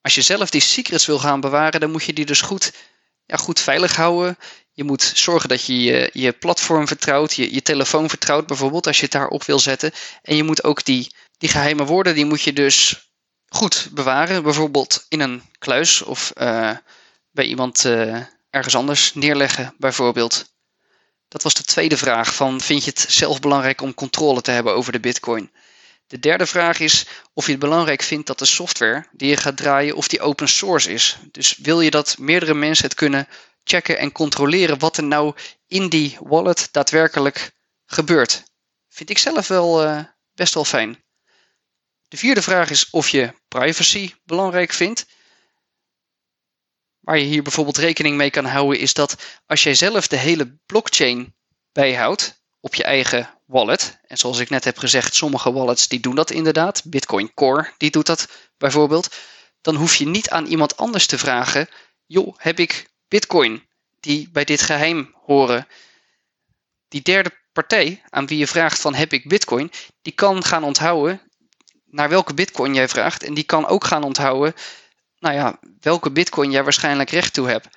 Als 0.00 0.14
je 0.14 0.22
zelf 0.22 0.50
die 0.50 0.60
secrets 0.60 1.06
wil 1.06 1.18
gaan 1.18 1.40
bewaren, 1.40 1.80
dan 1.80 1.90
moet 1.90 2.04
je 2.04 2.12
die 2.12 2.26
dus 2.26 2.40
goed, 2.40 2.72
ja, 3.26 3.36
goed 3.36 3.60
veilig 3.60 3.96
houden. 3.96 4.38
Je 4.72 4.84
moet 4.84 5.12
zorgen 5.14 5.48
dat 5.48 5.64
je 5.64 6.10
je, 6.12 6.32
platform 6.32 6.86
vertrouwt, 6.86 7.34
je, 7.34 7.54
je 7.54 7.62
telefoon 7.62 8.08
vertrouwt 8.08 8.46
bijvoorbeeld, 8.46 8.86
als 8.86 8.96
je 8.96 9.02
het 9.02 9.12
daarop 9.12 9.44
wil 9.44 9.58
zetten. 9.58 9.92
En 10.22 10.36
je 10.36 10.42
moet 10.42 10.64
ook 10.64 10.84
die, 10.84 11.14
die 11.38 11.48
geheime 11.48 11.84
woorden, 11.84 12.14
die 12.14 12.24
moet 12.24 12.42
je 12.42 12.52
dus 12.52 13.10
goed 13.48 13.88
bewaren. 13.92 14.42
Bijvoorbeeld 14.42 15.06
in 15.08 15.20
een 15.20 15.42
kluis 15.58 16.02
of 16.02 16.32
uh, 16.36 16.76
bij 17.30 17.44
iemand 17.44 17.84
uh, 17.84 18.22
ergens 18.50 18.76
anders 18.76 19.14
neerleggen, 19.14 19.74
bijvoorbeeld. 19.78 20.56
Dat 21.28 21.42
was 21.42 21.54
de 21.54 21.62
tweede 21.62 21.96
vraag 21.96 22.34
van 22.34 22.60
vind 22.60 22.84
je 22.84 22.90
het 22.90 23.06
zelf 23.08 23.40
belangrijk 23.40 23.80
om 23.80 23.94
controle 23.94 24.40
te 24.40 24.50
hebben 24.50 24.74
over 24.74 24.92
de 24.92 25.00
bitcoin? 25.00 25.50
De 26.08 26.18
derde 26.18 26.46
vraag 26.46 26.80
is 26.80 27.06
of 27.34 27.44
je 27.44 27.50
het 27.50 27.60
belangrijk 27.60 28.02
vindt 28.02 28.26
dat 28.26 28.38
de 28.38 28.44
software 28.44 29.06
die 29.12 29.28
je 29.28 29.36
gaat 29.36 29.56
draaien 29.56 29.96
of 29.96 30.08
die 30.08 30.20
open 30.20 30.48
source 30.48 30.92
is. 30.92 31.16
Dus 31.30 31.56
wil 31.56 31.80
je 31.80 31.90
dat 31.90 32.18
meerdere 32.18 32.54
mensen 32.54 32.84
het 32.84 32.94
kunnen 32.94 33.28
checken 33.64 33.98
en 33.98 34.12
controleren 34.12 34.78
wat 34.78 34.96
er 34.96 35.02
nou 35.02 35.34
in 35.66 35.88
die 35.88 36.16
wallet 36.20 36.68
daadwerkelijk 36.72 37.52
gebeurt. 37.86 38.42
Vind 38.88 39.10
ik 39.10 39.18
zelf 39.18 39.48
wel 39.48 39.84
uh, 39.84 40.04
best 40.34 40.54
wel 40.54 40.64
fijn. 40.64 41.04
De 42.08 42.16
vierde 42.16 42.42
vraag 42.42 42.70
is 42.70 42.90
of 42.90 43.08
je 43.08 43.34
privacy 43.48 44.12
belangrijk 44.24 44.72
vindt. 44.72 45.06
Waar 47.00 47.18
je 47.18 47.24
hier 47.24 47.42
bijvoorbeeld 47.42 47.76
rekening 47.76 48.16
mee 48.16 48.30
kan 48.30 48.44
houden 48.44 48.78
is 48.80 48.94
dat 48.94 49.16
als 49.46 49.62
jij 49.62 49.74
zelf 49.74 50.06
de 50.06 50.16
hele 50.16 50.58
blockchain 50.66 51.34
bijhoudt 51.72 52.42
op 52.60 52.74
je 52.74 52.84
eigen 52.84 53.37
wallet, 53.48 53.98
en 54.06 54.16
zoals 54.16 54.38
ik 54.38 54.50
net 54.50 54.64
heb 54.64 54.78
gezegd, 54.78 55.14
sommige 55.14 55.52
wallets 55.52 55.88
die 55.88 56.00
doen 56.00 56.14
dat 56.14 56.30
inderdaad, 56.30 56.82
Bitcoin 56.84 57.34
Core 57.34 57.72
die 57.76 57.90
doet 57.90 58.06
dat 58.06 58.28
bijvoorbeeld, 58.58 59.16
dan 59.60 59.74
hoef 59.74 59.94
je 59.94 60.06
niet 60.06 60.30
aan 60.30 60.46
iemand 60.46 60.76
anders 60.76 61.06
te 61.06 61.18
vragen, 61.18 61.68
joh, 62.06 62.34
heb 62.36 62.58
ik 62.58 62.90
Bitcoin 63.08 63.66
die 64.00 64.28
bij 64.32 64.44
dit 64.44 64.60
geheim 64.60 65.14
horen? 65.24 65.66
Die 66.88 67.02
derde 67.02 67.30
partij 67.52 68.02
aan 68.08 68.26
wie 68.26 68.38
je 68.38 68.46
vraagt 68.46 68.80
van 68.80 68.94
heb 68.94 69.12
ik 69.12 69.28
Bitcoin, 69.28 69.70
die 70.02 70.12
kan 70.12 70.44
gaan 70.44 70.64
onthouden 70.64 71.28
naar 71.90 72.08
welke 72.08 72.34
bitcoin 72.34 72.74
jij 72.74 72.88
vraagt. 72.88 73.22
En 73.22 73.34
die 73.34 73.44
kan 73.44 73.66
ook 73.66 73.84
gaan 73.84 74.02
onthouden, 74.02 74.54
nou 75.18 75.34
ja, 75.34 75.58
welke 75.80 76.10
bitcoin 76.10 76.50
jij 76.50 76.64
waarschijnlijk 76.64 77.10
recht 77.10 77.34
toe 77.34 77.48
hebt. 77.48 77.68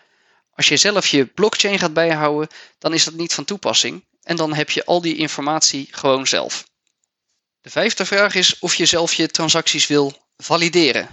Als 0.51 0.67
je 0.67 0.77
zelf 0.77 1.07
je 1.07 1.25
blockchain 1.25 1.79
gaat 1.79 1.93
bijhouden, 1.93 2.49
dan 2.77 2.93
is 2.93 3.03
dat 3.03 3.13
niet 3.13 3.33
van 3.33 3.45
toepassing. 3.45 4.05
En 4.31 4.37
dan 4.37 4.53
heb 4.53 4.69
je 4.69 4.85
al 4.85 5.01
die 5.01 5.15
informatie 5.15 5.87
gewoon 5.91 6.27
zelf. 6.27 6.65
De 7.61 7.69
vijfde 7.69 8.05
vraag 8.05 8.35
is 8.35 8.59
of 8.59 8.75
je 8.75 8.85
zelf 8.85 9.13
je 9.13 9.27
transacties 9.27 9.87
wil 9.87 10.27
valideren. 10.37 11.09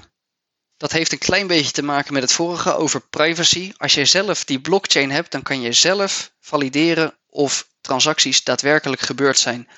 Dat 0.77 0.93
heeft 0.93 1.13
een 1.13 1.19
klein 1.19 1.47
beetje 1.47 1.73
te 1.73 1.83
maken 1.83 2.13
met 2.13 2.23
het 2.23 2.33
vorige 2.33 2.75
over 2.75 3.01
privacy. 3.01 3.73
Als 3.77 3.95
je 3.95 4.05
zelf 4.05 4.45
die 4.45 4.61
blockchain 4.61 5.11
hebt, 5.11 5.31
dan 5.31 5.43
kan 5.43 5.61
je 5.61 5.73
zelf 5.73 6.33
valideren 6.41 7.19
of 7.27 7.69
transacties 7.81 8.45
daadwerkelijk 8.45 9.01
gebeurd 9.01 9.39
zijn 9.39 9.69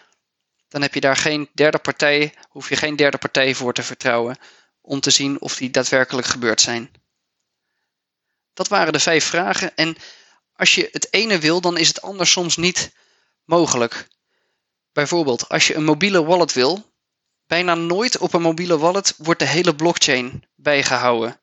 dan 0.70 0.82
heb 0.82 0.94
je 0.94 1.00
daar 1.00 1.16
geen 1.16 1.48
derde 1.52 1.78
partij, 1.78 2.34
hoef 2.48 2.68
je 2.68 2.76
geen 2.76 2.96
derde 2.96 3.18
partij 3.18 3.54
voor 3.54 3.72
te 3.72 3.82
vertrouwen 3.82 4.38
om 4.80 5.00
te 5.00 5.10
zien 5.10 5.40
of 5.40 5.56
die 5.56 5.70
daadwerkelijk 5.70 6.26
gebeurd 6.26 6.60
zijn. 6.60 6.90
Dat 8.54 8.68
waren 8.68 8.92
de 8.92 9.00
vijf 9.00 9.24
vragen 9.24 9.76
en 9.76 9.96
als 10.56 10.74
je 10.74 10.88
het 10.92 11.12
ene 11.12 11.38
wil, 11.38 11.60
dan 11.60 11.76
is 11.76 11.88
het 11.88 12.02
anders 12.02 12.30
soms 12.30 12.56
niet 12.56 12.92
mogelijk. 13.50 14.08
Bijvoorbeeld, 14.92 15.48
als 15.48 15.66
je 15.66 15.74
een 15.74 15.84
mobiele 15.84 16.24
wallet 16.24 16.52
wil, 16.52 16.92
bijna 17.46 17.74
nooit 17.74 18.18
op 18.18 18.32
een 18.32 18.42
mobiele 18.42 18.78
wallet 18.78 19.14
wordt 19.16 19.40
de 19.40 19.46
hele 19.46 19.74
blockchain 19.74 20.44
bijgehouden. 20.54 21.40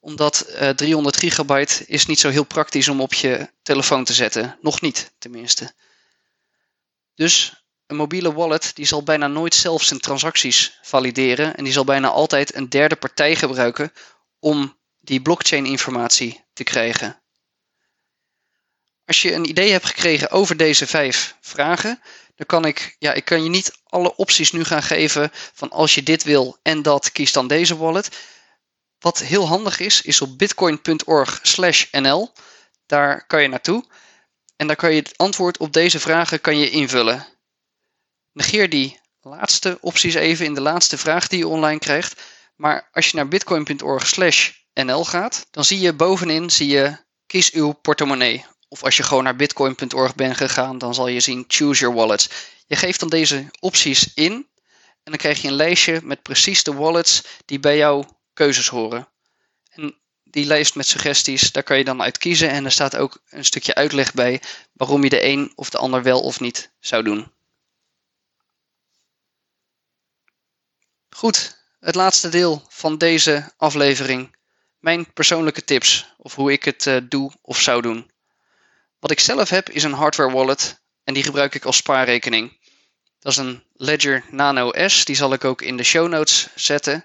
Omdat 0.00 0.46
uh, 0.48 0.68
300 0.68 1.16
gigabyte 1.16 1.84
is 1.86 2.06
niet 2.06 2.20
zo 2.20 2.28
heel 2.28 2.44
praktisch 2.44 2.88
om 2.88 3.00
op 3.00 3.14
je 3.14 3.50
telefoon 3.62 4.04
te 4.04 4.12
zetten. 4.12 4.58
Nog 4.60 4.80
niet, 4.80 5.14
tenminste. 5.18 5.74
Dus 7.14 7.64
een 7.86 7.96
mobiele 7.96 8.32
wallet 8.32 8.70
die 8.74 8.86
zal 8.86 9.02
bijna 9.02 9.26
nooit 9.26 9.54
zelf 9.54 9.82
zijn 9.82 10.00
transacties 10.00 10.78
valideren 10.82 11.56
en 11.56 11.64
die 11.64 11.72
zal 11.72 11.84
bijna 11.84 12.08
altijd 12.08 12.54
een 12.54 12.68
derde 12.68 12.96
partij 12.96 13.36
gebruiken 13.36 13.92
om 14.38 14.78
die 15.00 15.22
blockchain 15.22 15.66
informatie 15.66 16.44
te 16.52 16.64
krijgen. 16.64 17.20
Als 19.06 19.22
je 19.22 19.32
een 19.32 19.48
idee 19.48 19.70
hebt 19.70 19.86
gekregen 19.86 20.30
over 20.30 20.56
deze 20.56 20.86
vijf 20.86 21.36
vragen, 21.40 22.00
dan 22.34 22.46
kan 22.46 22.64
ik, 22.64 22.96
ja, 22.98 23.12
ik 23.12 23.24
kan 23.24 23.42
je 23.42 23.48
niet 23.48 23.72
alle 23.84 24.16
opties 24.16 24.52
nu 24.52 24.64
gaan 24.64 24.82
geven 24.82 25.30
van 25.32 25.70
als 25.70 25.94
je 25.94 26.02
dit 26.02 26.22
wil 26.22 26.58
en 26.62 26.82
dat, 26.82 27.12
kies 27.12 27.32
dan 27.32 27.48
deze 27.48 27.76
wallet. 27.76 28.18
Wat 28.98 29.18
heel 29.18 29.46
handig 29.46 29.78
is, 29.80 30.02
is 30.02 30.20
op 30.20 30.38
bitcoin.org/nl. 30.38 32.32
Daar 32.86 33.26
kan 33.26 33.42
je 33.42 33.48
naartoe 33.48 33.84
en 34.56 34.66
daar 34.66 34.76
kan 34.76 34.90
je 34.90 35.00
het 35.00 35.18
antwoord 35.18 35.58
op 35.58 35.72
deze 35.72 36.00
vragen 36.00 36.40
kan 36.40 36.58
je 36.58 36.70
invullen. 36.70 37.26
Negeer 38.32 38.70
die 38.70 39.00
laatste 39.20 39.78
opties 39.80 40.14
even 40.14 40.44
in 40.44 40.54
de 40.54 40.60
laatste 40.60 40.98
vraag 40.98 41.28
die 41.28 41.38
je 41.38 41.48
online 41.48 41.78
krijgt. 41.78 42.22
Maar 42.56 42.88
als 42.92 43.10
je 43.10 43.16
naar 43.16 43.28
bitcoin.org/nl 43.28 45.04
gaat, 45.04 45.46
dan 45.50 45.64
zie 45.64 45.80
je 45.80 45.92
bovenin 45.92 46.50
zie 46.50 46.68
je 46.68 46.96
kies 47.26 47.50
uw 47.52 47.72
portemonnee. 47.72 48.44
Of 48.68 48.82
als 48.82 48.96
je 48.96 49.02
gewoon 49.02 49.24
naar 49.24 49.36
bitcoin.org 49.36 50.14
bent 50.14 50.36
gegaan, 50.36 50.78
dan 50.78 50.94
zal 50.94 51.08
je 51.08 51.20
zien 51.20 51.44
choose 51.48 51.80
your 51.80 51.96
wallets. 51.96 52.28
Je 52.66 52.76
geeft 52.76 53.00
dan 53.00 53.08
deze 53.08 53.50
opties 53.60 54.14
in 54.14 54.32
en 55.06 55.12
dan 55.12 55.16
krijg 55.16 55.42
je 55.42 55.48
een 55.48 55.54
lijstje 55.54 56.00
met 56.02 56.22
precies 56.22 56.62
de 56.62 56.74
wallets 56.74 57.22
die 57.44 57.60
bij 57.60 57.76
jouw 57.76 58.20
keuzes 58.32 58.68
horen. 58.68 59.08
En 59.68 59.98
die 60.24 60.46
lijst 60.46 60.74
met 60.74 60.86
suggesties, 60.86 61.52
daar 61.52 61.62
kan 61.62 61.78
je 61.78 61.84
dan 61.84 62.02
uit 62.02 62.18
kiezen 62.18 62.50
en 62.50 62.64
er 62.64 62.72
staat 62.72 62.96
ook 62.96 63.22
een 63.28 63.44
stukje 63.44 63.74
uitleg 63.74 64.14
bij 64.14 64.42
waarom 64.72 65.02
je 65.02 65.08
de 65.08 65.24
een 65.24 65.52
of 65.54 65.70
de 65.70 65.78
ander 65.78 66.02
wel 66.02 66.20
of 66.20 66.40
niet 66.40 66.70
zou 66.80 67.02
doen. 67.02 67.32
Goed, 71.10 71.56
het 71.80 71.94
laatste 71.94 72.28
deel 72.28 72.66
van 72.68 72.98
deze 72.98 73.52
aflevering. 73.56 74.36
Mijn 74.78 75.12
persoonlijke 75.12 75.64
tips, 75.64 76.14
of 76.16 76.34
hoe 76.34 76.52
ik 76.52 76.64
het 76.64 76.86
uh, 76.86 76.96
doe 77.08 77.32
of 77.42 77.60
zou 77.60 77.82
doen. 77.82 78.10
Wat 79.06 79.18
ik 79.18 79.24
zelf 79.24 79.50
heb 79.50 79.70
is 79.70 79.82
een 79.82 79.92
hardware 79.92 80.32
wallet 80.32 80.82
en 81.04 81.14
die 81.14 81.22
gebruik 81.22 81.54
ik 81.54 81.64
als 81.64 81.76
spaarrekening. 81.76 82.60
Dat 83.18 83.32
is 83.32 83.38
een 83.38 83.64
Ledger 83.72 84.24
Nano 84.30 84.88
S, 84.88 85.04
die 85.04 85.16
zal 85.16 85.32
ik 85.32 85.44
ook 85.44 85.62
in 85.62 85.76
de 85.76 85.82
show 85.82 86.08
notes 86.08 86.48
zetten. 86.54 87.04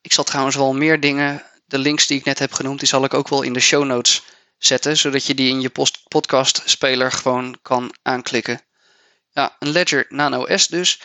Ik 0.00 0.12
zal 0.12 0.24
trouwens 0.24 0.56
wel 0.56 0.74
meer 0.74 1.00
dingen, 1.00 1.42
de 1.66 1.78
links 1.78 2.06
die 2.06 2.18
ik 2.18 2.24
net 2.24 2.38
heb 2.38 2.52
genoemd, 2.52 2.78
die 2.78 2.88
zal 2.88 3.04
ik 3.04 3.14
ook 3.14 3.28
wel 3.28 3.42
in 3.42 3.52
de 3.52 3.60
show 3.60 3.84
notes 3.84 4.22
zetten, 4.58 4.96
zodat 4.96 5.26
je 5.26 5.34
die 5.34 5.48
in 5.48 5.60
je 5.60 5.70
podcast 6.08 6.62
speler 6.64 7.12
gewoon 7.12 7.58
kan 7.62 7.94
aanklikken. 8.02 8.60
Ja, 9.30 9.56
een 9.58 9.70
Ledger 9.70 10.06
Nano 10.08 10.56
S 10.56 10.66
dus. 10.66 11.00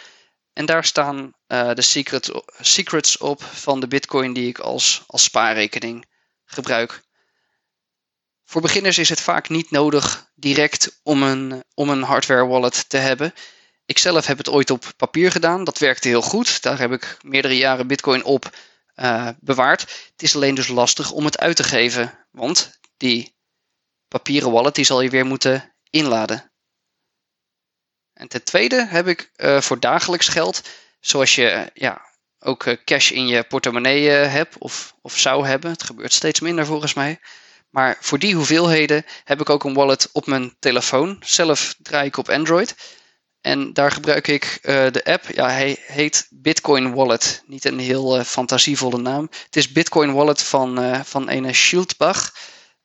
En 0.53 0.65
daar 0.65 0.85
staan 0.85 1.33
uh, 1.47 1.73
de 1.73 1.81
secret, 1.81 2.31
secrets 2.59 3.17
op 3.17 3.43
van 3.43 3.79
de 3.79 3.87
Bitcoin 3.87 4.33
die 4.33 4.47
ik 4.47 4.59
als, 4.59 5.03
als 5.07 5.23
spaarrekening 5.23 6.05
gebruik. 6.45 7.07
Voor 8.49 8.61
beginners 8.61 8.97
is 8.97 9.09
het 9.09 9.21
vaak 9.21 9.49
niet 9.49 9.71
nodig 9.71 10.31
direct 10.35 10.99
om 11.03 11.23
een, 11.23 11.63
om 11.73 11.89
een 11.89 12.03
hardware 12.03 12.45
wallet 12.45 12.89
te 12.89 12.97
hebben. 12.97 13.33
Ik 13.85 13.97
zelf 13.97 14.25
heb 14.25 14.37
het 14.37 14.49
ooit 14.49 14.69
op 14.69 14.91
papier 14.97 15.31
gedaan. 15.31 15.63
Dat 15.63 15.77
werkte 15.77 16.07
heel 16.07 16.21
goed. 16.21 16.61
Daar 16.61 16.79
heb 16.79 16.91
ik 16.91 17.17
meerdere 17.21 17.57
jaren 17.57 17.87
Bitcoin 17.87 18.23
op 18.23 18.57
uh, 18.95 19.29
bewaard. 19.39 19.81
Het 19.81 20.21
is 20.21 20.35
alleen 20.35 20.55
dus 20.55 20.67
lastig 20.67 21.11
om 21.11 21.25
het 21.25 21.39
uit 21.39 21.55
te 21.55 21.63
geven. 21.63 22.27
Want 22.31 22.79
die 22.97 23.35
papieren 24.07 24.51
wallet 24.51 24.75
die 24.75 24.85
zal 24.85 25.01
je 25.01 25.09
weer 25.09 25.25
moeten 25.25 25.75
inladen. 25.89 26.51
En 28.13 28.27
ten 28.27 28.43
tweede 28.43 28.85
heb 28.85 29.07
ik 29.07 29.31
uh, 29.35 29.61
voor 29.61 29.79
dagelijks 29.79 30.27
geld, 30.27 30.61
zoals 30.99 31.35
je 31.35 31.71
ja, 31.73 32.01
ook 32.39 32.65
uh, 32.65 32.75
cash 32.85 33.11
in 33.11 33.27
je 33.27 33.43
portemonnee 33.43 34.09
hebt 34.09 34.57
of, 34.57 34.95
of 35.01 35.17
zou 35.17 35.47
hebben. 35.47 35.71
Het 35.71 35.83
gebeurt 35.83 36.13
steeds 36.13 36.39
minder 36.39 36.65
volgens 36.65 36.93
mij. 36.93 37.19
Maar 37.69 37.97
voor 37.99 38.19
die 38.19 38.35
hoeveelheden 38.35 39.05
heb 39.23 39.41
ik 39.41 39.49
ook 39.49 39.63
een 39.63 39.73
wallet 39.73 40.09
op 40.11 40.25
mijn 40.25 40.55
telefoon. 40.59 41.17
Zelf 41.25 41.75
draai 41.81 42.07
ik 42.07 42.17
op 42.17 42.29
Android. 42.29 42.75
En 43.41 43.73
daar 43.73 43.91
gebruik 43.91 44.27
ik 44.27 44.59
uh, 44.61 44.91
de 44.91 45.03
app. 45.03 45.25
Ja, 45.33 45.49
hij 45.49 45.77
heet 45.85 46.27
Bitcoin 46.29 46.93
Wallet. 46.93 47.43
Niet 47.45 47.65
een 47.65 47.79
heel 47.79 48.17
uh, 48.17 48.23
fantasievolle 48.23 48.97
naam. 48.97 49.27
Het 49.45 49.55
is 49.55 49.71
Bitcoin 49.71 50.13
Wallet 50.13 50.41
van, 50.41 50.83
uh, 50.83 50.99
van. 51.03 51.29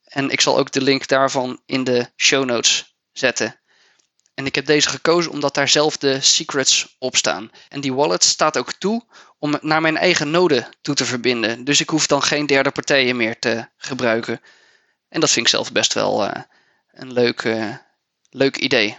En 0.04 0.30
ik 0.30 0.40
zal 0.40 0.58
ook 0.58 0.72
de 0.72 0.82
link 0.82 1.06
daarvan 1.06 1.60
in 1.66 1.84
de 1.84 2.10
show 2.16 2.44
notes 2.44 2.96
zetten. 3.12 3.60
En 4.34 4.46
ik 4.46 4.54
heb 4.54 4.66
deze 4.66 4.88
gekozen 4.88 5.30
omdat 5.30 5.54
daar 5.54 5.68
zelf 5.68 5.96
de 5.96 6.20
secrets 6.20 6.96
op 6.98 7.16
staan. 7.16 7.50
En 7.68 7.80
die 7.80 7.94
wallet 7.94 8.24
staat 8.24 8.58
ook 8.58 8.72
toe 8.72 9.06
om 9.38 9.58
naar 9.60 9.80
mijn 9.80 9.96
eigen 9.96 10.30
node 10.30 10.68
toe 10.80 10.94
te 10.94 11.04
verbinden. 11.04 11.64
Dus 11.64 11.80
ik 11.80 11.88
hoef 11.88 12.06
dan 12.06 12.22
geen 12.22 12.46
derde 12.46 12.70
partijen 12.70 13.16
meer 13.16 13.38
te 13.38 13.68
gebruiken. 13.76 14.40
En 15.14 15.20
dat 15.20 15.30
vind 15.30 15.46
ik 15.46 15.52
zelf 15.52 15.72
best 15.72 15.92
wel 15.92 16.24
uh, 16.24 16.30
een 16.90 17.12
leuk, 17.12 17.42
uh, 17.42 17.76
leuk 18.30 18.56
idee. 18.56 18.98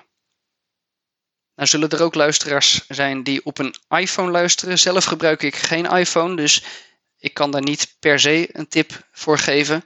Nou 1.55 1.67
zullen 1.67 1.89
er 1.89 2.01
ook 2.01 2.15
luisteraars 2.15 2.85
zijn 2.87 3.23
die 3.23 3.45
op 3.45 3.57
een 3.57 3.75
iPhone 3.89 4.31
luisteren. 4.31 4.79
Zelf 4.79 5.05
gebruik 5.05 5.43
ik 5.43 5.55
geen 5.55 5.85
iPhone, 5.85 6.35
dus 6.35 6.63
ik 7.17 7.33
kan 7.33 7.51
daar 7.51 7.61
niet 7.61 7.95
per 7.99 8.19
se 8.19 8.47
een 8.51 8.67
tip 8.67 9.07
voor 9.11 9.37
geven. 9.37 9.83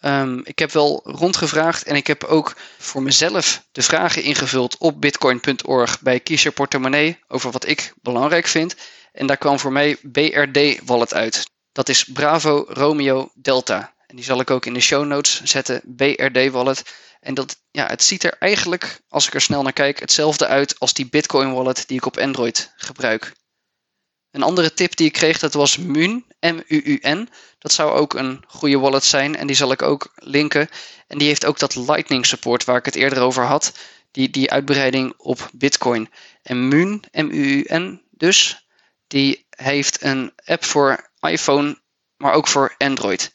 Um, 0.00 0.40
ik 0.44 0.58
heb 0.58 0.72
wel 0.72 1.00
rondgevraagd 1.04 1.82
en 1.82 1.96
ik 1.96 2.06
heb 2.06 2.24
ook 2.24 2.56
voor 2.78 3.02
mezelf 3.02 3.66
de 3.72 3.82
vragen 3.82 4.22
ingevuld 4.22 4.78
op 4.78 5.00
bitcoin.org 5.00 6.00
bij 6.00 6.20
Kies 6.20 6.42
je 6.42 6.50
portemonnee 6.50 7.18
over 7.26 7.50
wat 7.50 7.66
ik 7.66 7.92
belangrijk 8.02 8.46
vind. 8.46 8.76
En 9.12 9.26
daar 9.26 9.36
kwam 9.36 9.58
voor 9.58 9.72
mij 9.72 9.96
BRD 10.02 10.84
Wallet 10.84 11.14
uit. 11.14 11.50
Dat 11.72 11.88
is 11.88 12.04
Bravo 12.04 12.64
Romeo 12.68 13.30
Delta. 13.34 13.96
En 14.08 14.16
die 14.16 14.24
zal 14.24 14.40
ik 14.40 14.50
ook 14.50 14.66
in 14.66 14.74
de 14.74 14.80
show 14.80 15.06
notes 15.06 15.42
zetten, 15.42 15.82
BRD 15.84 16.50
Wallet. 16.50 16.94
En 17.20 17.34
dat, 17.34 17.60
ja, 17.70 17.86
het 17.86 18.02
ziet 18.02 18.24
er 18.24 18.36
eigenlijk, 18.38 19.00
als 19.08 19.26
ik 19.26 19.34
er 19.34 19.40
snel 19.40 19.62
naar 19.62 19.72
kijk, 19.72 20.00
hetzelfde 20.00 20.46
uit 20.46 20.78
als 20.78 20.92
die 20.92 21.08
Bitcoin 21.08 21.52
Wallet 21.52 21.88
die 21.88 21.96
ik 21.96 22.06
op 22.06 22.18
Android 22.18 22.72
gebruik. 22.76 23.32
Een 24.30 24.42
andere 24.42 24.74
tip 24.74 24.96
die 24.96 25.06
ik 25.06 25.12
kreeg, 25.12 25.38
dat 25.38 25.52
was 25.52 25.76
Mun, 25.76 26.24
M-U-U-N. 26.40 27.28
Dat 27.58 27.72
zou 27.72 27.92
ook 27.92 28.14
een 28.14 28.44
goede 28.46 28.78
wallet 28.78 29.04
zijn 29.04 29.36
en 29.36 29.46
die 29.46 29.56
zal 29.56 29.72
ik 29.72 29.82
ook 29.82 30.12
linken. 30.14 30.68
En 31.06 31.18
die 31.18 31.28
heeft 31.28 31.44
ook 31.44 31.58
dat 31.58 31.76
Lightning 31.76 32.26
support 32.26 32.64
waar 32.64 32.76
ik 32.76 32.84
het 32.84 32.94
eerder 32.94 33.22
over 33.22 33.44
had. 33.44 33.78
Die, 34.10 34.30
die 34.30 34.50
uitbreiding 34.50 35.14
op 35.16 35.50
Bitcoin. 35.52 36.10
En 36.42 36.68
Mun, 36.68 37.04
M-U-U-N 37.12 38.02
dus, 38.10 38.68
die 39.06 39.46
heeft 39.50 40.02
een 40.02 40.32
app 40.44 40.64
voor 40.64 41.10
iPhone, 41.20 41.80
maar 42.16 42.32
ook 42.32 42.48
voor 42.48 42.74
Android. 42.78 43.30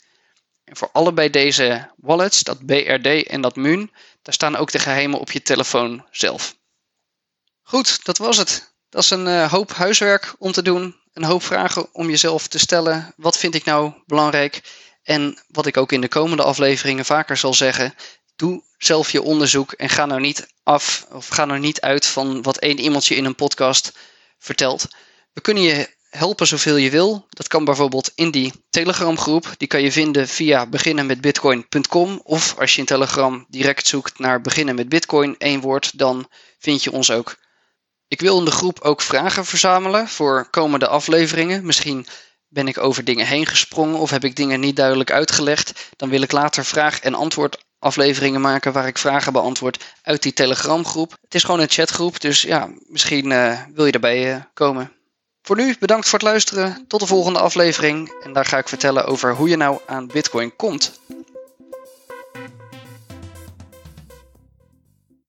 Voor 0.73 0.89
allebei 0.91 1.29
deze 1.29 1.91
wallets, 1.97 2.43
dat 2.43 2.65
BRD 2.65 3.27
en 3.27 3.41
dat 3.41 3.55
Mun, 3.55 3.91
daar 4.21 4.33
staan 4.33 4.55
ook 4.55 4.71
de 4.71 4.79
geheimen 4.79 5.19
op 5.19 5.31
je 5.31 5.41
telefoon 5.41 6.05
zelf. 6.11 6.55
Goed, 7.61 8.05
dat 8.05 8.17
was 8.17 8.37
het. 8.37 8.73
Dat 8.89 9.03
is 9.03 9.09
een 9.09 9.27
uh, 9.27 9.51
hoop 9.51 9.71
huiswerk 9.71 10.35
om 10.37 10.51
te 10.51 10.61
doen. 10.61 10.95
Een 11.13 11.23
hoop 11.23 11.43
vragen 11.43 11.93
om 11.93 12.09
jezelf 12.09 12.47
te 12.47 12.59
stellen. 12.59 13.13
Wat 13.15 13.37
vind 13.37 13.55
ik 13.55 13.63
nou 13.63 13.93
belangrijk? 14.05 14.61
En 15.03 15.43
wat 15.47 15.65
ik 15.65 15.77
ook 15.77 15.91
in 15.91 16.01
de 16.01 16.07
komende 16.07 16.43
afleveringen 16.43 17.05
vaker 17.05 17.37
zal 17.37 17.53
zeggen. 17.53 17.95
Doe 18.35 18.63
zelf 18.77 19.11
je 19.11 19.21
onderzoek 19.21 19.71
en 19.71 19.89
ga 19.89 20.05
nou 20.05 20.21
niet 20.21 20.47
af 20.63 21.05
of 21.11 21.27
ga 21.27 21.45
nou 21.45 21.59
niet 21.59 21.81
uit 21.81 22.05
van 22.05 22.41
wat 22.41 22.57
één 22.57 22.79
iemandje 22.79 23.15
in 23.15 23.25
een 23.25 23.35
podcast 23.35 23.91
vertelt. 24.37 24.87
We 25.33 25.41
kunnen 25.41 25.63
je 25.63 25.95
helpen 26.17 26.47
zoveel 26.47 26.75
je 26.75 26.89
wil. 26.89 27.25
Dat 27.29 27.47
kan 27.47 27.65
bijvoorbeeld 27.65 28.11
in 28.15 28.31
die 28.31 28.53
Telegram 28.69 29.17
groep. 29.17 29.53
Die 29.57 29.67
kan 29.67 29.81
je 29.81 29.91
vinden 29.91 30.27
via 30.27 30.65
beginnenmetbitcoin.com 30.67 32.21
of 32.23 32.59
als 32.59 32.73
je 32.73 32.79
in 32.79 32.85
Telegram 32.85 33.45
direct 33.49 33.87
zoekt 33.87 34.19
naar 34.19 34.41
beginnen 34.41 34.75
met 34.75 34.89
Bitcoin, 34.89 35.35
één 35.37 35.61
woord, 35.61 35.97
dan 35.97 36.27
vind 36.59 36.83
je 36.83 36.91
ons 36.91 37.11
ook. 37.11 37.35
Ik 38.07 38.21
wil 38.21 38.39
in 38.39 38.45
de 38.45 38.51
groep 38.51 38.79
ook 38.79 39.01
vragen 39.01 39.45
verzamelen 39.45 40.07
voor 40.07 40.47
komende 40.49 40.87
afleveringen. 40.87 41.65
Misschien 41.65 42.05
ben 42.47 42.67
ik 42.67 42.77
over 42.77 43.03
dingen 43.03 43.27
heen 43.27 43.45
gesprongen 43.45 43.99
of 43.99 44.09
heb 44.09 44.23
ik 44.23 44.35
dingen 44.35 44.59
niet 44.59 44.75
duidelijk 44.75 45.11
uitgelegd. 45.11 45.91
Dan 45.95 46.09
wil 46.09 46.21
ik 46.21 46.31
later 46.31 46.65
vraag- 46.65 46.99
en 46.99 47.13
antwoord 47.13 47.63
afleveringen 47.79 48.41
maken 48.41 48.73
waar 48.73 48.87
ik 48.87 48.97
vragen 48.97 49.33
beantwoord 49.33 49.83
uit 50.01 50.23
die 50.23 50.33
Telegram 50.33 50.85
groep. 50.85 51.11
Het 51.21 51.35
is 51.35 51.43
gewoon 51.43 51.59
een 51.59 51.69
chatgroep, 51.69 52.19
dus 52.19 52.41
ja, 52.41 52.69
misschien 52.87 53.29
uh, 53.29 53.59
wil 53.73 53.85
je 53.85 53.91
erbij 53.91 54.35
uh, 54.35 54.41
komen. 54.53 54.91
Voor 55.45 55.55
nu 55.55 55.75
bedankt 55.79 56.09
voor 56.09 56.19
het 56.19 56.27
luisteren. 56.27 56.85
Tot 56.87 56.99
de 56.99 57.05
volgende 57.05 57.39
aflevering. 57.39 58.13
En 58.23 58.33
daar 58.33 58.45
ga 58.45 58.57
ik 58.57 58.67
vertellen 58.67 59.05
over 59.05 59.35
hoe 59.35 59.49
je 59.49 59.55
nou 59.55 59.79
aan 59.85 60.07
Bitcoin 60.07 60.55
komt. 60.55 60.99